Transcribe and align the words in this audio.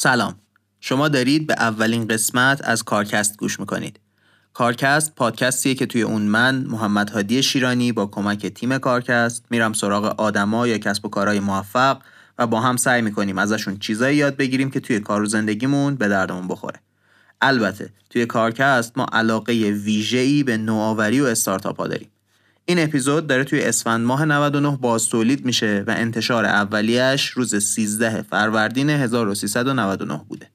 سلام. 0.00 0.34
شما 0.80 1.08
دارید 1.08 1.46
به 1.46 1.54
اولین 1.54 2.08
قسمت 2.08 2.60
از 2.64 2.82
کارکست 2.82 3.36
گوش 3.36 3.60
می‌کنید. 3.60 4.00
کارکست 4.54 5.14
پادکستیه 5.14 5.74
که 5.74 5.86
توی 5.86 6.02
اون 6.02 6.22
من 6.22 6.54
محمد 6.54 7.10
هادی 7.10 7.42
شیرانی 7.42 7.92
با 7.92 8.06
کمک 8.06 8.46
تیم 8.46 8.78
کارکست 8.78 9.44
میرم 9.50 9.72
سراغ 9.72 10.04
آدما 10.04 10.66
یا 10.66 10.78
کسب 10.78 11.06
و 11.06 11.08
کارهای 11.08 11.40
موفق 11.40 11.98
و 12.38 12.46
با 12.46 12.60
هم 12.60 12.76
سعی 12.76 13.02
می‌کنیم 13.02 13.38
ازشون 13.38 13.78
چیزایی 13.78 14.16
یاد 14.16 14.36
بگیریم 14.36 14.70
که 14.70 14.80
توی 14.80 15.00
کار 15.00 15.22
و 15.22 15.26
زندگیمون 15.26 15.94
به 15.94 16.08
دردمون 16.08 16.48
بخوره. 16.48 16.80
البته 17.40 17.90
توی 18.10 18.26
کارکست 18.26 18.98
ما 18.98 19.06
علاقه 19.12 19.52
ویژه‌ای 19.70 20.42
به 20.42 20.56
نوآوری 20.56 21.20
و 21.20 21.24
استارتاپ 21.24 21.76
ها 21.76 21.86
داریم. 21.86 22.08
این 22.68 22.78
اپیزود 22.78 23.26
داره 23.26 23.44
توی 23.44 23.62
اسفند 23.62 24.06
ماه 24.06 24.24
99 24.24 24.76
باز 24.76 25.08
تولید 25.08 25.44
میشه 25.44 25.84
و 25.86 25.94
انتشار 25.96 26.44
اولیش 26.44 27.26
روز 27.26 27.54
13 27.54 28.22
فروردین 28.22 28.90
1399 28.90 30.20
بوده. 30.28 30.50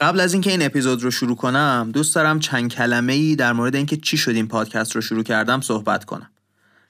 قبل 0.00 0.20
از 0.20 0.32
اینکه 0.32 0.50
این 0.50 0.62
اپیزود 0.62 1.02
رو 1.02 1.10
شروع 1.10 1.36
کنم 1.36 1.90
دوست 1.92 2.14
دارم 2.14 2.38
چند 2.38 2.72
کلمه 2.72 3.12
ای 3.12 3.36
در 3.36 3.52
مورد 3.52 3.76
اینکه 3.76 3.96
چی 3.96 4.16
شد 4.16 4.30
این 4.30 4.48
پادکست 4.48 4.94
رو 4.96 5.00
شروع 5.00 5.22
کردم 5.22 5.60
صحبت 5.60 6.04
کنم. 6.04 6.30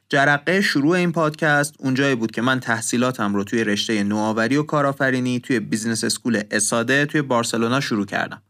جرقه 0.08 0.60
شروع 0.60 0.96
این 0.96 1.12
پادکست 1.12 1.74
اونجایی 1.78 2.14
بود 2.14 2.30
که 2.30 2.42
من 2.42 2.60
تحصیلاتم 2.60 3.34
رو 3.34 3.44
توی 3.44 3.64
رشته 3.64 4.02
نوآوری 4.02 4.56
و 4.56 4.62
کارآفرینی 4.62 5.40
توی 5.40 5.60
business 5.60 6.04
school 6.04 6.42
ESADE 6.50 7.06
توی 7.06 7.22
بارسلونا 7.22 7.80
شروع 7.80 8.06
کردم. 8.06 8.42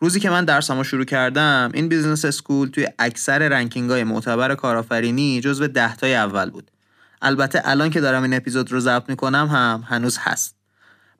روزی 0.00 0.20
که 0.20 0.30
من 0.30 0.44
درسمو 0.44 0.84
شروع 0.84 1.04
کردم 1.04 1.70
این 1.74 1.88
business 1.88 2.24
school 2.24 2.68
توی 2.68 2.88
اکثر 2.98 3.48
ranking 3.48 3.90
های 3.90 4.04
معتبر 4.04 4.54
کارآفرینی 4.54 5.40
جزو 5.40 5.66
دهتای 5.66 6.14
اول 6.14 6.50
بود. 6.50 6.70
البته 7.22 7.62
الان 7.64 7.90
که 7.90 8.00
دارم 8.00 8.22
این 8.22 8.34
اپیزود 8.34 8.72
رو 8.72 8.80
ضبط 8.80 9.08
می‌کنم 9.08 9.48
هم 9.52 9.84
هنوز 9.88 10.18
هست. 10.20 10.63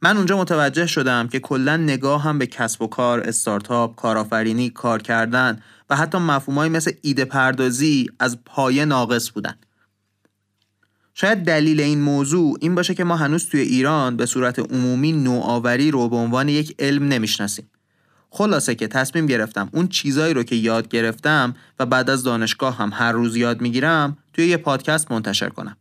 من 0.05 0.17
اونجا 0.17 0.39
متوجه 0.39 0.87
شدم 0.87 1.29
که 1.29 1.41
کلا 1.41 1.77
نگاه 1.77 2.23
هم 2.23 2.39
به 2.39 2.47
کسب 2.47 2.83
و 2.83 2.87
کار، 2.87 3.21
استارتاپ، 3.21 3.97
کارآفرینی، 3.97 4.71
کار 4.71 5.03
کردن 5.03 5.61
و 5.91 5.97
حتی 5.97 6.19
مفهومایی 6.19 6.71
مثل 6.71 6.93
ایده 7.03 7.25
پردازی 7.25 8.11
از 8.19 8.39
پایه 8.45 8.85
ناقص 8.85 9.31
بودن. 9.31 9.55
شاید 11.15 11.39
دلیل 11.39 11.81
این 11.81 12.01
موضوع 12.01 12.59
این 12.61 12.75
باشه 12.75 12.95
که 12.95 13.05
ما 13.05 13.17
هنوز 13.17 13.49
توی 13.49 13.61
ایران 13.61 14.17
به 14.17 14.27
صورت 14.27 14.59
عمومی 14.59 15.13
نوآوری 15.13 15.91
رو 15.91 16.09
به 16.09 16.17
عنوان 16.17 16.49
یک 16.49 16.75
علم 16.79 17.09
نمی‌شناسیم. 17.09 17.71
خلاصه 18.31 18.75
که 18.75 18.87
تصمیم 18.87 19.27
گرفتم 19.27 19.69
اون 19.73 19.89
چیزایی 19.89 20.35
رو 20.35 20.43
که 20.43 20.57
یاد 20.57 20.89
گرفتم 20.89 21.55
و 21.79 21.87
بعد 21.87 22.11
از 22.11 22.23
دانشگاه 22.23 22.77
هم 22.77 22.91
هر 22.95 23.13
روز 23.13 23.37
یاد 23.37 23.61
می‌گیرم 23.61 24.17
توی 24.33 24.47
یه 24.47 24.57
پادکست 24.57 25.13
منتشر 25.13 25.49
کنم. 25.49 25.77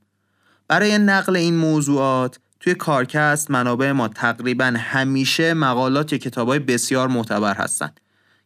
برای 0.68 0.98
نقل 0.98 1.36
این 1.36 1.56
موضوعات 1.56 2.40
توی 2.64 2.76
کارکست 2.76 3.52
منابع 3.52 3.92
ما 3.92 4.08
تقریبا 4.08 4.74
همیشه 4.78 5.54
مقالات 5.54 6.14
یا 6.14 6.20
کتابای 6.20 6.60
بسیار 6.60 7.08
معتبر 7.08 7.56
هستن. 7.56 7.92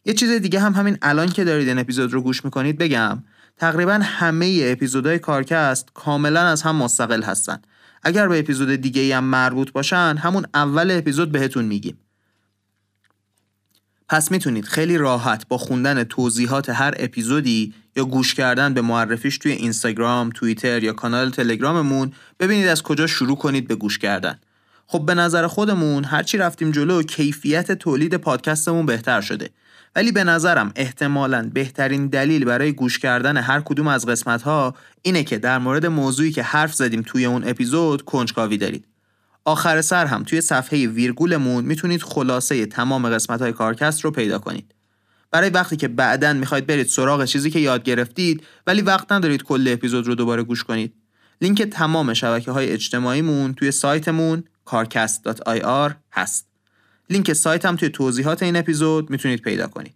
یه 0.04 0.14
چیز 0.14 0.30
دیگه 0.30 0.60
هم 0.60 0.72
همین 0.72 0.98
الان 1.02 1.28
که 1.28 1.44
دارید 1.44 1.68
این 1.68 1.78
اپیزود 1.78 2.12
رو 2.12 2.22
گوش 2.22 2.44
می‌کنید 2.44 2.78
بگم. 2.78 3.22
تقریبا 3.56 4.00
همه 4.02 4.60
اپیزودهای 4.64 5.18
کارکست 5.18 5.88
کاملا 5.94 6.40
از 6.40 6.62
هم 6.62 6.76
مستقل 6.76 7.22
هستن. 7.22 7.58
اگر 8.02 8.28
به 8.28 8.38
اپیزود 8.38 8.68
دیگه 8.68 9.16
هم 9.16 9.24
مربوط 9.24 9.72
باشن 9.72 10.16
همون 10.22 10.46
اول 10.54 10.90
اپیزود 10.90 11.32
بهتون 11.32 11.64
میگیم. 11.64 11.98
پس 14.08 14.30
می‌تونید 14.30 14.64
خیلی 14.64 14.98
راحت 14.98 15.48
با 15.48 15.58
خوندن 15.58 16.04
توضیحات 16.04 16.68
هر 16.70 16.94
اپیزودی 16.96 17.74
یا 17.96 18.04
گوش 18.04 18.34
کردن 18.34 18.74
به 18.74 18.80
معرفیش 18.80 19.38
توی 19.38 19.52
اینستاگرام، 19.52 20.30
توییتر 20.30 20.82
یا 20.82 20.92
کانال 20.92 21.30
تلگراممون 21.30 22.12
ببینید 22.40 22.66
از 22.66 22.82
کجا 22.82 23.06
شروع 23.06 23.36
کنید 23.36 23.68
به 23.68 23.74
گوش 23.74 23.98
کردن. 23.98 24.38
خب 24.86 25.06
به 25.06 25.14
نظر 25.14 25.46
خودمون 25.46 26.04
هرچی 26.04 26.38
رفتیم 26.38 26.70
جلو 26.70 27.02
کیفیت 27.02 27.72
تولید 27.72 28.14
پادکستمون 28.14 28.86
بهتر 28.86 29.20
شده. 29.20 29.50
ولی 29.96 30.12
به 30.12 30.24
نظرم 30.24 30.72
احتمالا 30.76 31.50
بهترین 31.54 32.06
دلیل 32.06 32.44
برای 32.44 32.72
گوش 32.72 32.98
کردن 32.98 33.36
هر 33.36 33.60
کدوم 33.60 33.86
از 33.86 34.06
قسمت 34.06 34.42
ها 34.42 34.74
اینه 35.02 35.24
که 35.24 35.38
در 35.38 35.58
مورد 35.58 35.86
موضوعی 35.86 36.32
که 36.32 36.42
حرف 36.42 36.74
زدیم 36.74 37.02
توی 37.02 37.24
اون 37.24 37.48
اپیزود 37.48 38.02
کنجکاوی 38.02 38.56
دارید. 38.56 38.84
آخر 39.48 39.80
سر 39.80 40.06
هم 40.06 40.22
توی 40.22 40.40
صفحه 40.40 40.86
ویرگولمون 40.86 41.64
می‌تونید 41.64 42.02
خلاصه 42.02 42.66
تمام 42.66 43.08
قسمت 43.08 43.42
های 43.42 43.52
کارکست 43.52 44.00
رو 44.00 44.10
پیدا 44.10 44.38
کنید. 44.38 44.74
برای 45.30 45.50
وقتی 45.50 45.76
که 45.76 45.88
بعدا 45.88 46.32
می‌خواید 46.32 46.66
برید 46.66 46.86
سراغ 46.86 47.24
چیزی 47.24 47.50
که 47.50 47.58
یاد 47.58 47.82
گرفتید 47.82 48.42
ولی 48.66 48.82
وقت 48.82 49.12
ندارید 49.12 49.42
کل 49.42 49.68
اپیزود 49.68 50.06
رو 50.06 50.14
دوباره 50.14 50.42
گوش 50.42 50.64
کنید. 50.64 50.94
لینک 51.40 51.62
تمام 51.62 52.14
شبکه 52.14 52.50
های 52.50 52.70
اجتماعیمون 52.70 53.54
توی 53.54 53.70
سایتمون 53.70 54.44
carcast.ir 54.66 55.92
هست. 56.12 56.46
لینک 57.10 57.32
سایت 57.32 57.64
هم 57.64 57.76
توی 57.76 57.88
توضیحات 57.88 58.42
این 58.42 58.56
اپیزود 58.56 59.10
می‌تونید 59.10 59.42
پیدا 59.42 59.66
کنید. 59.66 59.94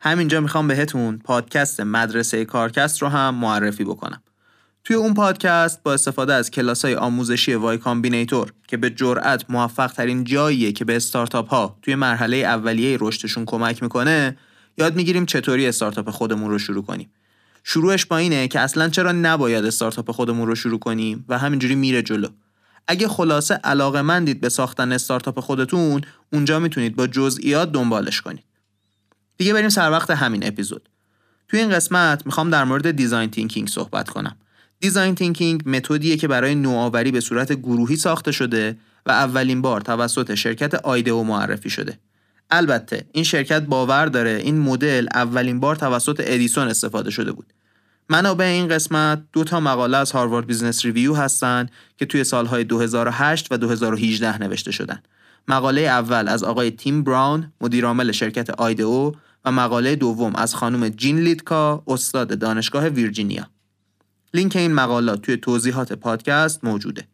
همینجا 0.00 0.40
می‌خوام 0.40 0.68
بهتون 0.68 1.18
پادکست 1.18 1.80
مدرسه 1.80 2.44
کارکست 2.44 3.02
رو 3.02 3.08
هم 3.08 3.34
معرفی 3.34 3.84
بکنم. 3.84 4.22
توی 4.86 4.96
اون 4.96 5.14
پادکست 5.14 5.82
با 5.82 5.94
استفاده 5.94 6.34
از 6.34 6.50
کلاس 6.50 6.84
های 6.84 6.94
آموزشی 6.94 7.54
Y 7.54 7.78
Combinator 7.78 8.52
که 8.68 8.76
به 8.76 8.90
جرأت 8.90 9.44
موفق 9.48 9.92
ترین 9.92 10.24
جاییه 10.24 10.72
که 10.72 10.84
به 10.84 10.96
استارتاپ 10.96 11.48
ها 11.48 11.78
توی 11.82 11.94
مرحله 11.94 12.36
اولیه 12.36 12.98
رشدشون 13.00 13.44
کمک 13.44 13.82
می‌کنه 13.82 14.36
یاد 14.78 14.96
می‌گیریم 14.96 15.26
چطوری 15.26 15.66
استارتاپ 15.66 16.10
خودمون 16.10 16.50
رو 16.50 16.58
شروع 16.58 16.84
کنیم. 16.84 17.10
شروعش 17.64 18.06
با 18.06 18.16
اینه 18.16 18.48
که 18.48 18.60
اصلا 18.60 18.88
چرا 18.88 19.12
نباید 19.12 19.64
استارتاپ 19.64 20.10
خودمون 20.10 20.46
رو 20.46 20.54
شروع 20.54 20.78
کنیم 20.78 21.24
و 21.28 21.38
همینجوری 21.38 21.74
میره 21.74 22.02
جلو. 22.02 22.28
اگه 22.86 23.08
خلاصه 23.08 23.54
علاقه 23.54 24.02
مندید 24.02 24.40
به 24.40 24.48
ساختن 24.48 24.92
استارتاپ 24.92 25.40
خودتون 25.40 26.00
اونجا 26.32 26.58
می‌تونید 26.58 26.96
با 26.96 27.06
جزئیات 27.06 27.72
دنبالش 27.72 28.20
کنید. 28.20 28.44
دیگه 29.36 29.52
بریم 29.52 29.68
سر 29.68 29.90
وقت 29.90 30.10
همین 30.10 30.46
اپیزود. 30.46 30.88
توی 31.48 31.60
این 31.60 31.70
قسمت 31.70 32.26
می‌خوام 32.26 32.50
در 32.50 32.64
مورد 32.64 32.90
design 32.90 33.30
thinking 33.30 33.68
صحبت 33.68 34.08
کنم. 34.08 34.36
design 34.80 35.14
thinking 35.14 35.68
متدیه 35.68 36.16
که 36.16 36.28
برای 36.28 36.54
نوآوری 36.54 37.10
به 37.10 37.20
صورت 37.20 37.52
گروهی 37.52 37.96
ساخته 37.96 38.32
شده 38.32 38.76
و 39.06 39.10
اولین 39.10 39.62
بار 39.62 39.80
توسط 39.80 40.34
شرکت 40.34 40.74
IDEO 40.74 41.22
معرفی 41.22 41.70
شده. 41.70 41.98
البته 42.50 43.06
این 43.12 43.24
شرکت 43.24 43.62
باور 43.62 44.06
داره 44.06 44.30
این 44.30 44.58
مدل 44.58 45.06
اولین 45.14 45.60
بار 45.60 45.76
توسط 45.76 46.22
ادیسون 46.24 46.68
استفاده 46.68 47.10
شده 47.10 47.32
بود. 47.32 47.52
منابع 48.08 48.44
این 48.44 48.68
قسمت 48.68 49.22
دو 49.32 49.44
تا 49.44 49.60
مقاله 49.60 49.96
از 49.96 50.12
Harvard 50.12 50.46
Business 50.46 50.84
Review 50.84 51.14
هستن 51.14 51.66
که 51.96 52.06
توی 52.06 52.24
سالهای 52.24 52.64
2008 52.64 53.52
و 53.52 53.56
2018 53.56 54.38
نوشته 54.38 54.72
شدن. 54.72 55.02
مقاله 55.48 55.80
اول 55.80 56.28
از 56.28 56.42
آقای 56.44 56.70
تیم 56.70 57.02
براون 57.02 57.52
مدیرعامل 57.60 58.12
شرکت 58.12 58.50
IDEO 58.50 59.12
و 59.44 59.52
مقاله 59.52 59.96
دوم 59.96 60.36
از 60.36 60.54
خانم 60.54 60.88
جین 60.88 61.18
لیدکا 61.18 61.82
استاد 61.86 62.38
دانشگاه 62.38 62.88
ویرجینیا. 62.88 63.48
لینک 64.34 64.56
این 64.56 64.72
مقالات 64.72 65.22
توی 65.22 65.36
توضیحات 65.36 65.92
پادکست 65.92 66.64
موجوده. 66.64 67.08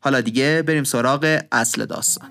حالا 0.00 0.20
دیگه 0.20 0.62
بریم 0.66 0.84
سراغ 0.84 1.40
اصل 1.52 1.86
داستان. 1.86 2.30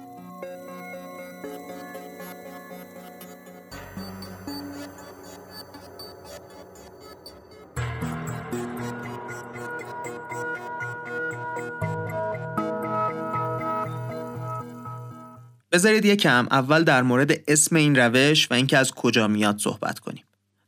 بذارید 15.71 16.05
یکم 16.05 16.47
اول 16.51 16.83
در 16.83 17.01
مورد 17.01 17.31
اسم 17.47 17.75
این 17.75 17.95
روش 17.95 18.51
و 18.51 18.53
اینکه 18.53 18.77
از 18.77 18.91
کجا 18.91 19.27
میاد 19.27 19.57
صحبت 19.57 19.99
کنیم. 19.99 20.23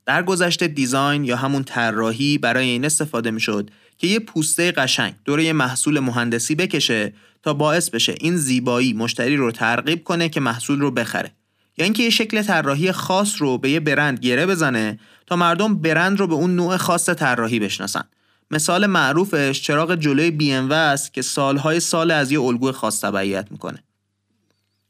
در 0.05 0.23
گذشته 0.23 0.67
دیزاین 0.67 1.23
یا 1.23 1.35
همون 1.35 1.63
طراحی 1.63 2.37
برای 2.37 2.69
این 2.69 2.85
استفاده 2.85 3.31
می‌شد 3.31 3.69
که 3.97 4.07
یه 4.07 4.19
پوسته 4.19 4.71
قشنگ 4.71 5.13
دور 5.25 5.39
یه 5.39 5.53
محصول 5.53 5.99
مهندسی 5.99 6.55
بکشه 6.55 7.13
تا 7.43 7.53
باعث 7.53 7.89
بشه 7.89 8.15
این 8.19 8.37
زیبایی 8.37 8.93
مشتری 8.93 9.35
رو 9.35 9.51
ترغیب 9.51 10.03
کنه 10.03 10.29
که 10.29 10.39
محصول 10.39 10.79
رو 10.79 10.91
بخره. 10.91 11.31
یا 11.77 11.83
اینکه 11.83 12.03
یه 12.03 12.09
شکل 12.09 12.41
طراحی 12.41 12.91
خاص 12.91 13.35
رو 13.41 13.57
به 13.57 13.69
یه 13.69 13.79
برند 13.79 14.19
گره 14.19 14.45
بزنه 14.45 14.99
تا 15.27 15.35
مردم 15.35 15.75
برند 15.75 16.19
رو 16.19 16.27
به 16.27 16.33
اون 16.33 16.55
نوع 16.55 16.77
خاص 16.77 17.09
طراحی 17.09 17.59
بشناسن. 17.59 18.03
مثال 18.51 18.85
معروفش 18.85 19.61
چراغ 19.61 19.95
جلوی 19.95 20.31
بی 20.31 20.51
ام 20.51 20.71
است 20.71 21.13
که 21.13 21.21
سالهای 21.21 21.79
سال 21.79 22.11
از 22.11 22.31
یه 22.31 22.41
الگوی 22.41 22.71
خاص 22.71 23.01
تبعیت 23.01 23.47
می‌کنه. 23.51 23.83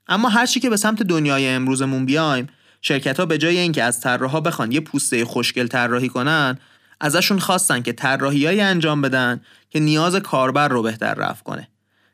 اما 0.08 0.30
هر 0.30 0.46
چی 0.46 0.60
که 0.60 0.69
به 0.69 0.78
سمت 0.78 1.04
دنیای 1.04 1.48
امروزمون 1.48 2.06
بیایم 2.06 2.48
شرکت 2.81 3.19
ها 3.19 3.25
به 3.25 3.38
جای 3.38 3.57
اینکه 3.57 3.83
از 3.83 4.00
طراحا 4.00 4.39
بخوان 4.42 4.72
یه 4.72 4.80
پوسته 4.80 5.25
خوشگل 5.25 5.68
طراحی 5.68 6.10
کنن 6.10 6.57
ازشون 7.00 7.39
خواستن 7.39 7.81
که 7.81 7.94
طراحیایی 7.94 8.62
انجام 8.62 9.01
بدن 9.01 9.42
که 9.69 9.80
نیاز 9.80 10.16
کاربر 10.16 10.68
رو 10.68 10.81
بهتر 10.81 11.13
رفع 11.13 11.44
کنه. 11.44 11.68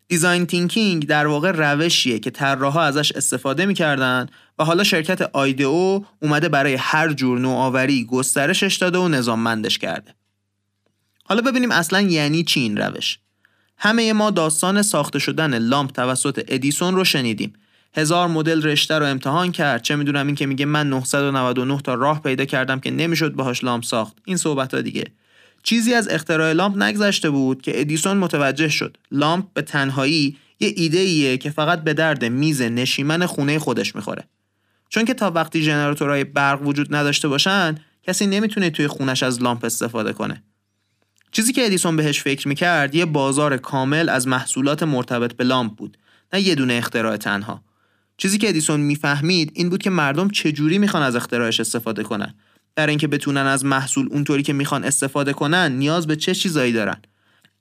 دیزاین 0.08 0.46
تینکینگ 0.46 1.08
در 1.08 1.28
واقع 1.28 1.52
روشیه 1.52 2.20
که 2.20 2.30
طراحا 2.30 2.82
ازش 2.82 3.12
استفاده 3.12 3.66
می‌کردن 3.66 4.28
و 4.60 4.66
حالا 4.66 4.84
شرکت 4.84 5.22
آیدئو 5.22 6.02
اومده 6.22 6.50
برای 6.50 6.74
هر 6.74 7.14
جور 7.14 7.40
نوآوری 7.40 8.06
گسترشش 8.06 8.76
داده 8.76 8.98
و 8.98 9.08
نظاممندش 9.08 9.78
کرده. 9.78 10.16
حالا 11.24 11.42
ببینیم 11.42 11.72
اصلا 11.72 12.02
یعنی 12.02 12.44
چی 12.44 12.60
این 12.60 12.78
روش. 12.78 13.20
همه 13.78 14.14
ما 14.14 14.30
داستان 14.30 14.82
ساخته 14.82 15.20
شدن 15.20 15.58
لامپ 15.58 15.92
توسط 15.92 16.46
ادیسون 16.48 16.96
رو 16.96 17.04
شنیدیم. 17.04 17.54
هزار 17.98 18.28
مدل 18.28 18.64
رشته 18.64 19.00
رو 19.00 19.06
امتحان 19.06 19.52
کرد. 19.52 19.82
چه 19.82 19.96
می‌دونم 19.96 20.28
این 20.28 20.36
که 20.36 20.46
میگه 20.46 20.66
من 20.66 20.90
999 20.90 21.82
تا 21.82 21.94
راه 21.94 22.22
پیدا 22.22 22.46
کردم 22.46 22.80
که 22.80 22.92
نمی‌شد 22.92 23.34
باهاش 23.34 23.64
لامپ 23.64 23.84
ساخت. 23.84 24.18
این 24.26 24.38
صحبت 24.38 24.74
ها 24.74 24.82
دیگه. 24.82 25.04
چیزی 25.64 25.94
از 25.94 26.08
اختراع 26.08 26.54
لامپ 26.54 26.84
نگذشته 26.84 27.30
بود 27.30 27.62
که 27.62 27.82
ادیسون 27.82 28.18
متوجه 28.18 28.70
شد. 28.70 28.98
لامپ 29.12 29.46
به 29.54 29.62
تنهایی 29.62 30.38
یه 30.60 30.74
ایده 30.76 31.00
ایه 31.00 31.38
که 31.38 31.50
فقط 31.50 31.84
به 31.84 31.94
درد 31.94 32.26
میز 32.26 32.62
نشیمن 32.62 33.26
خونه 33.26 33.60
خودش 33.60 33.96
می‌خوره. 33.96 34.24
چون 34.90 35.06
که 35.06 35.14
تا 35.14 35.32
وقتی 35.32 35.62
ژنراتورهای 35.62 36.24
برق 36.24 36.68
وجود 36.68 36.96
نداشته 36.96 37.28
باشن 37.28 37.76
کسی 38.04 38.28
نمی‌تونه 38.28 38.70
توی 38.70 38.88
خونش 38.88 39.24
از 39.24 39.44
لامپ 39.44 39.66
استفاده 39.66 40.14
کنه. 40.14 40.44
چیزی 41.32 41.54
که 41.54 41.66
ادیسون 41.66 41.96
بهش 41.96 42.22
فکر 42.22 42.48
می‌کرد 42.48 42.96
یه 42.96 43.06
بازار 43.06 43.58
کامل 43.58 44.10
از 44.10 44.28
محصولات 44.28 44.84
مرتبط 44.84 45.34
به 45.34 45.44
لامپ 45.44 45.76
بود. 45.76 45.98
نه 46.34 46.42
یه 46.42 46.56
دونه 46.56 46.74
اختراع 46.74 47.18
تنها. 47.18 47.67
چیزی 48.18 48.38
که 48.38 48.50
ادیسون 48.50 48.80
می‌فهمید 48.80 49.52
این 49.56 49.70
بود 49.70 49.82
که 49.82 49.90
مردم 49.90 50.30
چجوری 50.30 50.78
می‌خوان 50.78 51.04
از 51.04 51.16
اختراعش 51.16 51.60
استفاده 51.60 52.04
کنن. 52.04 52.34
در 52.76 52.88
اینکه 52.88 53.08
بتونن 53.08 53.42
از 53.42 53.66
محصول 53.66 54.08
اونطوری 54.12 54.44
که 54.44 54.54
می‌خوان 54.54 54.84
استفاده 54.84 55.34
کنن 55.34 55.72
نیاز 55.72 56.08
به 56.08 56.16
چه 56.16 56.36
چیزایی 56.36 56.74
دارن؟ 56.74 56.98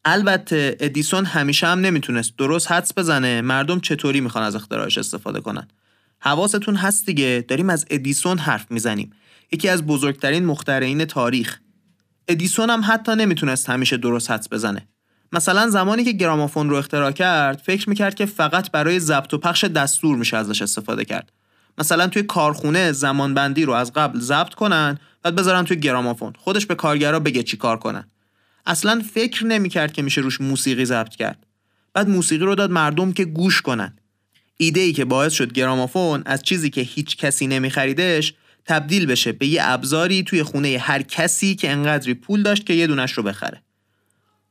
البته 0.05 0.77
ادیسون 0.81 1.25
همیشه 1.25 1.67
هم 1.67 1.81
نمی‌تونست 1.81 2.37
درست 2.39 2.73
حدس 2.73 2.93
بزنه 2.97 3.41
مردم 3.41 3.81
چطوری 3.81 4.21
می‌خوان 4.21 4.45
از 4.45 4.55
اختراعش 4.55 4.99
استفاده 4.99 5.41
کنن. 5.41 5.69
حواستون 6.19 6.77
هست 6.77 7.07
دیگه 7.07 7.45
داریم 7.49 7.71
از 7.71 7.87
ادیسون 7.91 8.39
حرف 8.39 8.71
می‌زنیم. 8.71 9.13
یکی 9.53 9.69
از 9.69 9.87
بزرگترین 9.87 10.45
مخترعین 10.45 11.05
تاریخ. 11.05 11.59
ادیسون 12.29 12.71
هم 12.71 12.83
حتی 12.87 13.15
نمی‌تونست 13.17 13.71
همیشه 13.71 13.97
درست 13.97 14.31
حدس 14.31 14.49
بزنه. 14.53 14.89
مثلا 15.33 15.71
زمانی 15.71 16.05
که 16.05 16.13
گرامافون 16.13 16.71
رو 16.71 16.77
اختراع 16.77 17.11
کرد 17.11 17.59
فکر 17.59 17.89
می‌کرد 17.89 18.15
که 18.15 18.27
فقط 18.27 18.71
برای 18.71 19.01
ضبط 19.01 19.35
و 19.35 19.39
پخش 19.39 19.65
دستور 19.65 20.17
میشه 20.17 20.37
ازش 20.37 20.63
استفاده 20.63 21.05
کرد. 21.05 21.33
مثلا 21.79 22.07
توی 22.07 22.23
کارخونه 22.23 22.93
زمانبندی 22.93 23.65
رو 23.65 23.73
از 23.73 23.93
قبل 23.93 24.21
ضبط 24.21 24.55
کنن 24.55 24.99
بعد 25.23 25.35
بذارن 25.35 25.65
توی 25.65 25.77
گرامافون. 25.77 26.33
خودش 26.39 26.67
به 26.67 26.75
کارگرا 26.75 27.21
بگه 27.21 27.43
چی 27.43 27.57
کار 27.57 27.77
کنن. 27.77 28.05
اصلا 28.67 29.03
فکر 29.15 29.47
نمی‌کرد 29.47 29.93
که 29.93 30.03
میشه 30.03 30.21
روش 30.21 30.41
موسیقی 30.41 30.85
ضبط 30.85 31.17
کرد. 31.17 31.47
بعد 31.95 32.09
موسیقی 32.09 32.45
رو 32.45 32.55
داد 32.55 32.71
مردم 32.71 33.13
که 33.13 33.25
گوش 33.25 33.63
کنن. 33.63 33.97
ایده 34.57 34.81
ای 34.81 34.93
که 34.93 35.05
باعث 35.05 35.33
شد 35.33 35.53
گرامافون 35.53 36.23
از 36.27 36.43
چیزی 36.43 36.71
که 36.71 36.81
هیچ 36.81 37.17
کسی 37.17 37.47
نمیخریدش 37.47 38.35
تبدیل 38.65 39.07
بشه 39.07 39.33
به 39.33 39.47
یه 39.47 39.61
ابزاری 39.65 40.23
توی 40.23 40.43
خونه 40.43 40.79
هر 40.81 41.03
کسی 41.03 41.55
که 41.55 41.71
انقدری 41.71 42.15
پول 42.15 42.43
داشت 42.43 42.67
که 42.67 42.75
یه 42.75 42.87
دونش 42.87 43.13
رو 43.13 43.23
بخره. 43.23 43.63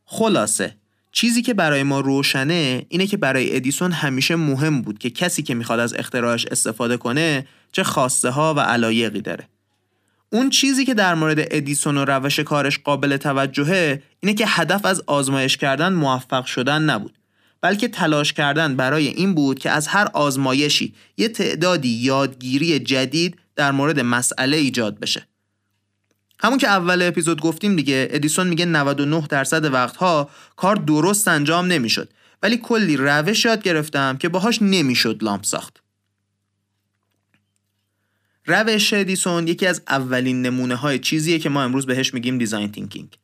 خلاصه. 0.06 0.76
چیزی 1.12 1.42
که 1.42 1.54
برای 1.54 1.84
ما 1.84 2.00
روشنه 2.00 2.86
اینه 2.90 3.08
که 3.08 3.18
برای 3.18 3.56
ادیسون 3.56 3.92
همیشه 3.92 4.36
مهم 4.36 4.82
بود 4.82 5.00
که 5.00 5.10
کسی 5.10 5.44
که 5.44 5.56
می‌خواد 5.56 5.80
از 5.80 5.94
اختراعش 5.94 6.46
استفاده 6.46 6.98
کنه 6.98 7.48
چه 7.72 7.84
خواسته 7.84 8.30
ها 8.30 8.54
و 8.54 8.60
علایقی 8.60 9.22
داره. 9.22 9.48
اون 10.30 10.50
چیزی 10.50 10.86
که 10.86 10.94
در 10.94 11.16
مورد 11.16 11.48
ادیسون 11.52 11.98
و 11.98 12.06
روش 12.06 12.40
کارش 12.40 12.80
قابل 12.80 13.18
توجهه 13.18 14.04
اینه 14.20 14.34
که 14.34 14.46
هدف 14.48 14.86
از 14.86 15.04
آزمایش 15.08 15.58
کردن 15.58 15.94
موفق 15.94 16.46
شدن 16.46 16.82
نبود. 16.82 17.18
بلکه 17.62 17.88
تلاش 17.88 18.34
کردن 18.34 18.76
برای 18.76 19.08
این 19.08 19.36
بود 19.36 19.60
که 19.60 19.70
از 19.72 19.88
هر 19.88 20.08
آزمایشی 20.14 20.94
یه 21.18 21.28
تعدادی 21.28 21.90
یادگیری 21.90 22.80
جدید 22.80 23.38
در 23.56 23.72
مورد 23.72 24.00
مسئله 24.00 24.58
ایجاد 24.58 25.00
بشه. 25.00 25.28
همون 26.40 26.58
که 26.58 26.68
اول 26.68 27.02
اپیزود 27.02 27.42
گفتیم 27.42 27.76
دیگه 27.76 28.08
ادیسون 28.12 28.48
میگه 28.48 28.66
99 28.66 29.28
درصد 29.30 29.74
وقتها 29.74 30.30
کار 30.56 30.76
درست 30.76 31.28
انجام 31.28 31.66
نمی‌شد. 31.66 32.10
ولی 32.44 32.58
کلی 32.58 32.98
روش 32.98 33.46
یاد 33.46 33.64
گرفتم 33.64 34.18
که 34.18 34.30
باهاش 34.30 34.62
نمی‌شد 34.62 35.24
لامپ 35.24 35.44
ساخت. 35.44 35.82
روش 38.46 38.94
ادیسون 38.94 39.48
یکی 39.48 39.68
از 39.68 39.82
اولین 39.88 40.42
نمونه 40.42 40.76
های 40.76 41.00
چیزیه 41.00 41.40
که 41.40 41.50
ما 41.50 41.64
امروز 41.64 41.86
بهش 41.86 42.14
میگیم 42.14 42.38
design 42.38 42.72
thinking 42.72 43.18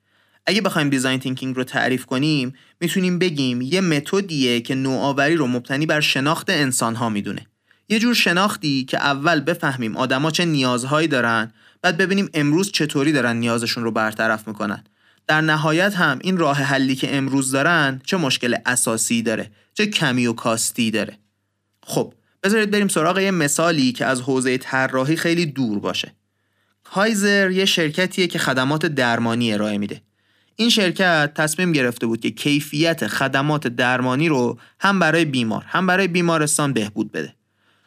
اگه 0.46 0.62
بخوایم 0.62 0.90
دیزاین 0.90 1.20
تینکینگ 1.20 1.56
رو 1.56 1.64
تعریف 1.64 2.06
کنیم 2.06 2.54
می‌تونیم 2.80 3.20
بگیم 3.20 3.62
یه 3.62 3.82
متدیه 3.82 4.62
که 4.62 4.76
نوآوری 4.76 5.36
رو 5.36 5.48
مبتنی 5.48 5.86
بر 5.86 6.02
شناخت 6.02 6.50
انسان 6.50 6.96
ها 6.96 7.10
می‌دونه. 7.10 7.48
یه 7.90 8.00
جور 8.00 8.14
شناختی 8.14 8.86
که 8.86 8.98
اول 8.98 9.40
بفهمیم 9.40 9.98
آدما 9.98 10.32
چه 10.32 10.46
نیازهایی 10.46 11.08
دارن 11.08 11.54
بعد 11.82 11.98
ببینیم 11.98 12.30
امروز 12.34 12.72
چطوری 12.72 13.12
دارن 13.12 13.38
نیازشون 13.38 13.84
رو 13.84 13.92
برطرف 13.92 14.48
می‌کنن. 14.48 14.84
در 15.28 15.42
نهایت 15.42 15.96
هم 15.96 16.20
این 16.22 16.38
راه 16.38 16.58
حلی 16.58 16.96
که 16.96 17.16
امروز 17.16 17.52
دارن 17.52 18.02
چه 18.06 18.18
مشکل 18.18 18.56
اساسی 18.66 19.22
داره 19.22 19.52
چه 19.74 19.86
کمی 19.86 20.28
و 20.28 20.34
کاستی 20.34 20.92
داره. 20.92 21.18
خب 21.84 22.14
بذارید 22.44 22.72
بریم 22.72 22.88
سراغ 22.88 23.20
یه 23.20 23.32
مثالی 23.32 23.92
که 23.92 24.06
از 24.06 24.22
حوزه 24.22 24.58
طراحی 24.58 25.16
خیلی 25.16 25.46
دور 25.46 25.80
باشه. 25.80 26.16
Kaiser 26.84 27.52
یه 27.52 27.66
شرکتیه 27.66 28.28
که 28.28 28.40
خدمات 28.40 28.86
درمانی 28.86 29.54
ارائه 29.54 29.78
میده. 29.78 30.02
این 30.56 30.70
شرکت 30.70 31.34
تصمیم 31.36 31.72
گرفته 31.72 32.08
بود 32.08 32.22
که 32.22 32.32
کیفیت 32.32 33.08
خدمات 33.08 33.68
درمانی 33.68 34.30
رو 34.30 34.60
هم 34.80 35.00
برای 35.00 35.26
بیمار 35.26 35.66
هم 35.68 35.88
برای 35.88 36.08
بیمارستان 36.08 36.74
بهبود 36.74 37.12
بده. 37.12 37.36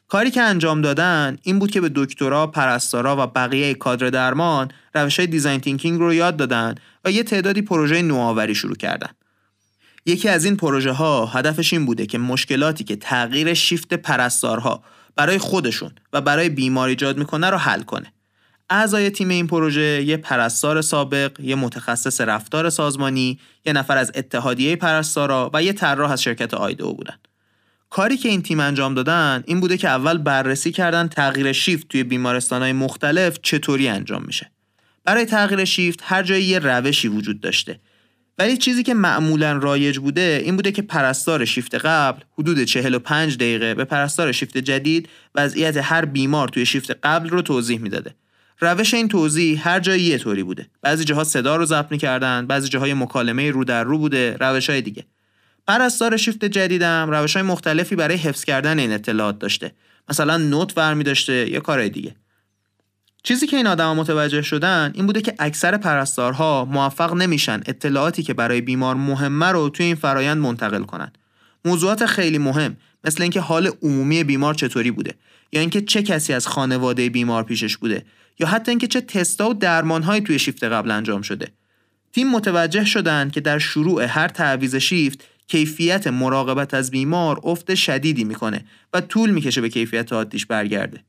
کاری 0.08 0.30
که 0.30 0.42
انجام 0.42 0.82
دادن 0.82 1.36
این 1.42 1.58
بود 1.58 1.70
که 1.70 1.80
به 1.80 1.90
دکترا، 1.94 2.46
پرستارا 2.46 3.24
و 3.24 3.26
بقیه 3.26 3.74
کادر 3.74 4.10
درمان 4.10 4.70
روش 4.94 5.18
های 5.18 5.26
design 5.26 5.60
thinking 5.60 6.00
رو 6.00 6.14
یاد 6.14 6.36
دادن 6.36 6.74
و 7.04 7.10
یه 7.10 7.22
تعدادی 7.22 7.62
پروژه 7.62 8.02
نوآوری 8.02 8.54
شروع 8.54 8.76
کردن. 8.76 9.10
یکی 10.06 10.28
از 10.28 10.44
این 10.44 10.56
پروژه 10.56 10.92
ها 10.92 11.26
هدفش 11.26 11.72
این 11.72 11.86
بوده 11.86 12.06
که 12.06 12.18
مشکلاتی 12.18 12.84
که 12.84 12.96
تغییر 12.96 13.54
شیفت 13.54 13.94
پرستارها 13.94 14.82
برای 15.16 15.38
خودشون 15.38 15.90
و 16.12 16.20
برای 16.20 16.48
بیمار 16.48 16.88
ایجاد 16.88 17.18
می‌کنه 17.18 17.50
رو 17.50 17.56
حل 17.56 17.82
کنه. 17.82 18.12
اعضای 18.70 19.10
تیم 19.10 19.28
این 19.28 19.46
پروژه 19.46 20.02
یه 20.02 20.16
پرستار 20.16 20.80
سابق، 20.80 21.40
یه 21.40 21.54
متخصص 21.54 22.20
رفتار 22.20 22.70
سازمانی، 22.70 23.38
یه 23.66 23.72
نفر 23.72 23.96
از 23.96 24.12
اتحادیه 24.14 24.76
پرستارا 24.76 25.50
و 25.54 25.62
یه 25.62 25.72
طراح 25.72 26.10
از 26.10 26.22
شرکت 26.22 26.54
آیدو 26.54 26.94
بودن. 26.94 27.16
کاری 27.94 28.16
که 28.16 28.28
این 28.28 28.42
تیم 28.42 28.60
انجام 28.60 28.94
دادن 28.94 29.44
این 29.46 29.60
بوده 29.60 29.76
که 29.76 29.88
اول 29.88 30.18
بررسی 30.18 30.72
کردن 30.72 31.08
تغییر 31.08 31.52
شیفت 31.52 31.88
توی 31.88 32.02
بیمارستانهای 32.02 32.72
مختلف 32.72 33.38
چطوری 33.42 33.88
انجام 33.88 34.24
میشه. 34.26 34.50
برای 35.04 35.24
تغییر 35.24 35.64
شیفت 35.64 36.00
هر 36.02 36.22
جایی 36.22 36.44
یه 36.44 36.58
روشی 36.58 37.08
وجود 37.08 37.40
داشته. 37.40 37.80
ولی 38.38 38.56
چیزی 38.56 38.82
که 38.82 38.94
معمولا 38.94 39.52
رایج 39.52 39.98
بوده 39.98 40.42
این 40.44 40.56
بوده 40.56 40.72
که 40.72 40.82
پرستار 40.82 41.44
شیفت 41.44 41.74
قبل 41.74 42.20
حدود 42.38 42.64
45 42.64 43.36
دقیقه 43.36 43.74
به 43.74 43.84
پرستار 43.84 44.32
شیفت 44.32 44.58
جدید 44.58 45.08
وضعیت 45.34 45.76
هر 45.76 46.04
بیمار 46.04 46.48
توی 46.48 46.66
شیفت 46.66 46.90
قبل 47.02 47.28
رو 47.28 47.42
توضیح 47.42 47.80
می‌داده. 47.80 48.14
روش 48.60 48.94
این 48.94 49.08
توضیح 49.08 49.68
هر 49.68 49.80
جایی 49.80 50.02
یه 50.02 50.18
طوری 50.18 50.42
بوده. 50.42 50.66
بعضی 50.82 51.04
جاها 51.04 51.24
صدا 51.24 51.56
رو 51.56 51.64
ضبط 51.64 51.90
می‌کردن 51.90 52.46
بعضی 52.46 52.68
جاهای 52.68 52.94
مکالمه 52.94 53.50
رو 53.50 53.64
در 53.64 53.84
رو 53.84 53.98
بوده 53.98 54.36
روش 54.40 54.70
های 54.70 54.82
دیگه. 54.82 55.04
پرستار 55.66 56.16
شیفت 56.16 56.44
جدیدم 56.44 57.10
روش 57.10 57.34
های 57.34 57.42
مختلفی 57.42 57.96
برای 57.96 58.16
حفظ 58.16 58.44
کردن 58.44 58.78
این 58.78 58.92
اطلاعات 58.92 59.38
داشته. 59.38 59.72
مثلا 60.08 60.36
نوت 60.36 60.74
برمی 60.74 61.04
داشته 61.04 61.50
یا 61.50 61.60
کارهای 61.60 61.88
دیگه. 61.88 62.14
چیزی 63.22 63.46
که 63.46 63.56
این 63.56 63.66
آدما 63.66 63.94
متوجه 63.94 64.42
شدن 64.42 64.92
این 64.94 65.06
بوده 65.06 65.22
که 65.22 65.34
اکثر 65.38 65.76
پرستارها 65.76 66.64
موفق 66.64 67.14
نمیشن 67.14 67.62
اطلاعاتی 67.66 68.22
که 68.22 68.34
برای 68.34 68.60
بیمار 68.60 68.94
مهمه 68.94 69.46
رو 69.46 69.68
توی 69.68 69.86
این 69.86 69.94
فرایند 69.94 70.38
منتقل 70.38 70.82
کنن. 70.82 71.12
موضوعات 71.64 72.06
خیلی 72.06 72.38
مهم 72.38 72.76
مثل 73.04 73.22
اینکه 73.22 73.40
حال 73.40 73.70
عمومی 73.82 74.24
بیمار 74.24 74.54
چطوری 74.54 74.90
بوده 74.90 75.14
یا 75.52 75.60
اینکه 75.60 75.80
چه 75.80 76.02
کسی 76.02 76.32
از 76.32 76.46
خانواده 76.46 77.08
بیمار 77.08 77.42
پیشش 77.42 77.76
بوده 77.76 78.04
یا 78.38 78.46
حتی 78.46 78.70
اینکه 78.70 78.86
چه 78.86 79.00
تستا 79.00 79.50
و 79.50 79.54
درمانهایی 79.54 80.20
توی 80.20 80.38
شیفت 80.38 80.64
قبل 80.64 80.90
انجام 80.90 81.22
شده. 81.22 81.48
تیم 82.12 82.30
متوجه 82.30 82.84
شدن 82.84 83.30
که 83.30 83.40
در 83.40 83.58
شروع 83.58 84.02
هر 84.02 84.28
تعویض 84.28 84.74
شیفت 84.74 85.24
کیفیت 85.46 86.06
مراقبت 86.06 86.74
از 86.74 86.90
بیمار 86.90 87.40
افت 87.44 87.74
شدیدی 87.74 88.24
می‌کنه 88.24 88.64
و 88.92 89.00
طول 89.00 89.30
می‌کشه 89.30 89.60
به 89.60 89.68
کیفیت 89.68 90.12
عادیش 90.12 90.46
برگرده. 90.46 91.04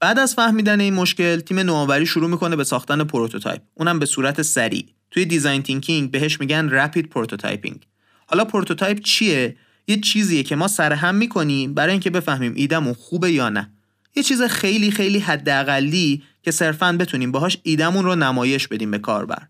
بعد 0.00 0.18
از 0.18 0.34
فهمیدن 0.34 0.80
این 0.80 0.94
مشکل 0.94 1.40
تیم 1.40 1.58
نوآوری 1.58 2.06
شروع 2.06 2.30
می‌کنه 2.30 2.56
به 2.56 2.64
ساختن 2.64 3.04
prototype. 3.04 3.62
اونم 3.74 3.98
به 3.98 4.06
صورت 4.06 4.42
سریع. 4.42 4.86
توی 5.10 5.24
design 5.24 5.62
thinking 5.62 6.10
بهش 6.10 6.40
میگن 6.40 6.68
rapid 6.70 7.08
prototyping 7.08 7.86
حالا 8.26 8.44
prototype 8.44 9.00
چیه؟ 9.00 9.56
یه 9.88 10.00
چیزیه 10.00 10.42
که 10.42 10.56
ما 10.56 10.68
سرهم 10.68 11.14
می‌کنیم 11.14 11.74
برای 11.74 11.92
اینکه 11.92 12.10
بفهمیم 12.10 12.52
ایدمون 12.56 12.94
خوبه 12.94 13.32
یا 13.32 13.48
نه. 13.48 13.70
یه 14.16 14.22
چیز 14.22 14.42
خیلی 14.42 14.90
خیلی 14.90 15.18
حداقلی 15.18 16.22
که 16.42 16.50
صرفا 16.50 16.92
بتونیم 16.92 17.32
باهاش 17.32 17.58
ایدمون 17.62 18.04
رو 18.04 18.14
نمایش 18.14 18.68
بدیم 18.68 18.90
به 18.90 18.98
کاربر. 18.98 19.42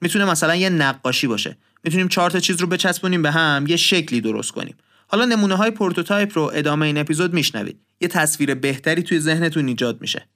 می‌تونه 0.00 0.24
مثلا 0.24 0.54
یه 0.54 0.68
نقاشی 0.68 1.26
باشه. 1.26 1.56
می‌تونیم 1.84 2.08
چهار 2.08 2.30
تا 2.30 2.40
چیز 2.40 2.60
رو 2.60 2.66
بچسبونیم 2.66 3.22
به 3.22 3.30
هم 3.30 3.64
یه 3.68 3.76
شکلی 3.76 4.20
درست 4.20 4.52
کنیم. 4.52 4.74
حالا 5.06 5.24
نمونه 5.24 5.54
های 5.54 5.70
prototype 5.70 6.38
رو 6.38 6.50
ادامه 6.54 6.86
این 6.86 6.98
اپیزود 6.98 7.34
میشنوید. 7.34 7.80
یه 8.00 8.08
تصویر 8.08 8.54
بهتری 8.54 9.02
توی 9.02 9.20
ذهنتون 9.20 9.68
ایجاد 9.68 10.00
میشه. 10.00 10.28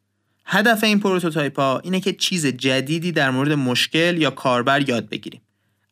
هدف 0.47 0.85
این 0.85 1.01
prototype 1.01 1.59
ها 1.59 1.81
اینه 1.85 2.01
که 2.01 2.13
چیز 2.13 2.47
جدیدی 2.47 3.13
در 3.13 3.31
مورد 3.31 3.53
مشکل 3.53 4.17
یا 4.19 4.31
کاربر 4.31 4.89
یاد 4.89 5.09
بگیریم. 5.09 5.41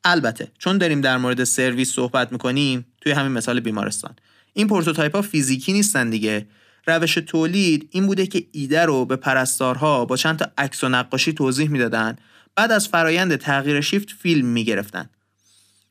البته 0.05 0.49
چون 0.59 0.79
داریم 0.79 1.01
در 1.01 1.17
مورد 1.17 1.45
سرویس 1.45 1.93
صحبت 1.93 2.33
می‌کنیم 2.33 2.87
توی 3.01 3.13
همین 3.13 3.33
مثال 3.33 3.61
بیمارستان. 3.61 4.17
این 4.53 4.67
prototype 4.67 5.17
ها 5.17 5.23
فیزیکی 5.23 5.73
نیستن 5.73 6.11
دیگه. 6.11 6.47
روش 6.87 7.15
تولید 7.15 7.89
این 7.91 8.07
بوده 8.07 8.27
که 8.27 8.47
ایده 8.53 8.85
رو 8.85 9.05
به 9.05 9.17
پرستارها 9.17 10.05
با 10.05 10.17
چند 10.17 10.39
تا 10.39 10.47
عکس 10.59 10.85
و 10.85 10.89
نقاشی 10.89 11.33
توضیح 11.33 11.69
می‌دادن. 11.69 12.17
بعد 12.57 12.73
از 12.73 12.89
فرایند 12.89 13.37
تغییر 13.37 13.81
شیفت 13.81 14.11
فیلم 14.11 14.47
می‌گرفتن. 14.47 15.11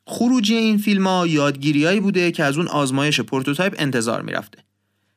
خروجی 0.08 0.56
این 0.56 0.78
فیلم 0.78 1.08
ها 1.08 1.28
یادگیریایی 1.28 2.00
بوده 2.00 2.32
که 2.32 2.44
از 2.44 2.58
اون 2.58 2.68
آزمایش 2.68 3.20
prototype 3.20 3.76
انتظار 3.78 4.22
می‌رفته. 4.22 4.58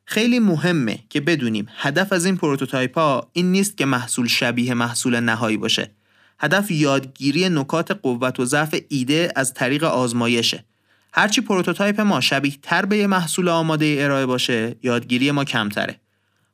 خیلی 0.05 0.39
مهمه 0.39 0.99
که 1.11 1.21
بدونیم 1.21 1.67
هدف 1.77 2.13
از 2.13 2.27
این 2.27 2.37
prototype 2.37 2.99
ها 2.99 3.31
این 3.33 3.53
نیست 3.53 3.77
که 3.77 3.85
محصول 3.85 4.27
شبیه 4.27 4.75
محصول 4.75 5.21
نهایی 5.21 5.57
باشه. 5.57 5.91
هدف 6.39 6.71
یادگیری 6.71 7.49
نکات 7.49 7.91
قوت 7.91 8.41
و 8.41 8.45
ضعف 8.45 8.75
ایده 8.89 9.33
از 9.37 9.55
طریق 9.55 9.85
آزمایشه. 9.85 10.65
هرچی 11.13 11.41
prototype 11.41 12.01
ما 12.01 12.21
شبیه 12.21 12.55
تر 12.63 12.85
به 12.85 12.97
یه 12.97 13.07
محصول 13.07 13.49
آماده 13.49 13.97
ارائه 14.01 14.27
باشه 14.27 14.77
یادگیری 14.83 15.31
ما 15.31 15.45
کمتره. 15.45 16.01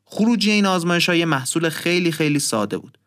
خروجی 0.04 0.50
این 0.50 0.66
آزمایش 0.66 1.08
های 1.08 1.24
محصول 1.24 1.68
خیلی 1.68 2.12
خیلی 2.12 2.38
ساده 2.38 2.78
بود. 2.78 2.98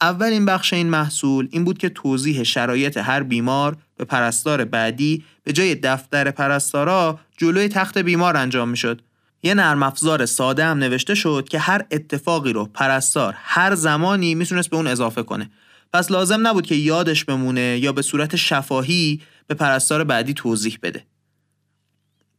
اولین 0.00 0.44
بخش 0.44 0.72
این 0.72 0.90
محصول 0.90 1.48
این 1.50 1.64
بود 1.64 1.78
که 1.78 1.88
توضیح 1.88 2.42
شرایط 2.42 2.96
هر 2.96 3.22
بیمار 3.22 3.76
به 3.96 4.04
پرستار 4.04 4.64
بعدی 4.64 5.24
به 5.44 5.52
جای 5.52 5.74
دفتر 5.74 6.30
پرستارا 6.30 7.20
جلوی 7.36 7.68
تخت 7.68 7.98
بیمار 7.98 8.36
انجام 8.36 8.68
می‌شد. 8.68 9.02
یه 9.42 9.54
نرم 9.54 9.82
افزار 9.82 10.26
ساده 10.26 10.64
هم 10.64 10.78
نوشته 10.78 11.14
شد 11.14 11.48
که 11.50 11.58
هر 11.58 11.84
اتفاقی 11.90 12.52
رو 12.52 12.64
پرستار 12.64 13.34
هر 13.36 13.74
زمانی 13.74 14.34
می‌تونست 14.34 14.70
به 14.70 14.76
اون 14.76 14.86
اضافه 14.86 15.22
کنه. 15.22 15.50
پس 15.92 16.10
لازم 16.10 16.46
نبود 16.46 16.66
که 16.66 16.74
یادش 16.74 17.24
بمونه 17.24 17.78
یا 17.78 17.92
به 17.92 18.02
صورت 18.02 18.36
شفاهی 18.36 19.22
به 19.46 19.54
پرستار 19.54 20.04
بعدی 20.04 20.34
توضیح 20.34 20.78
بده. 20.82 21.04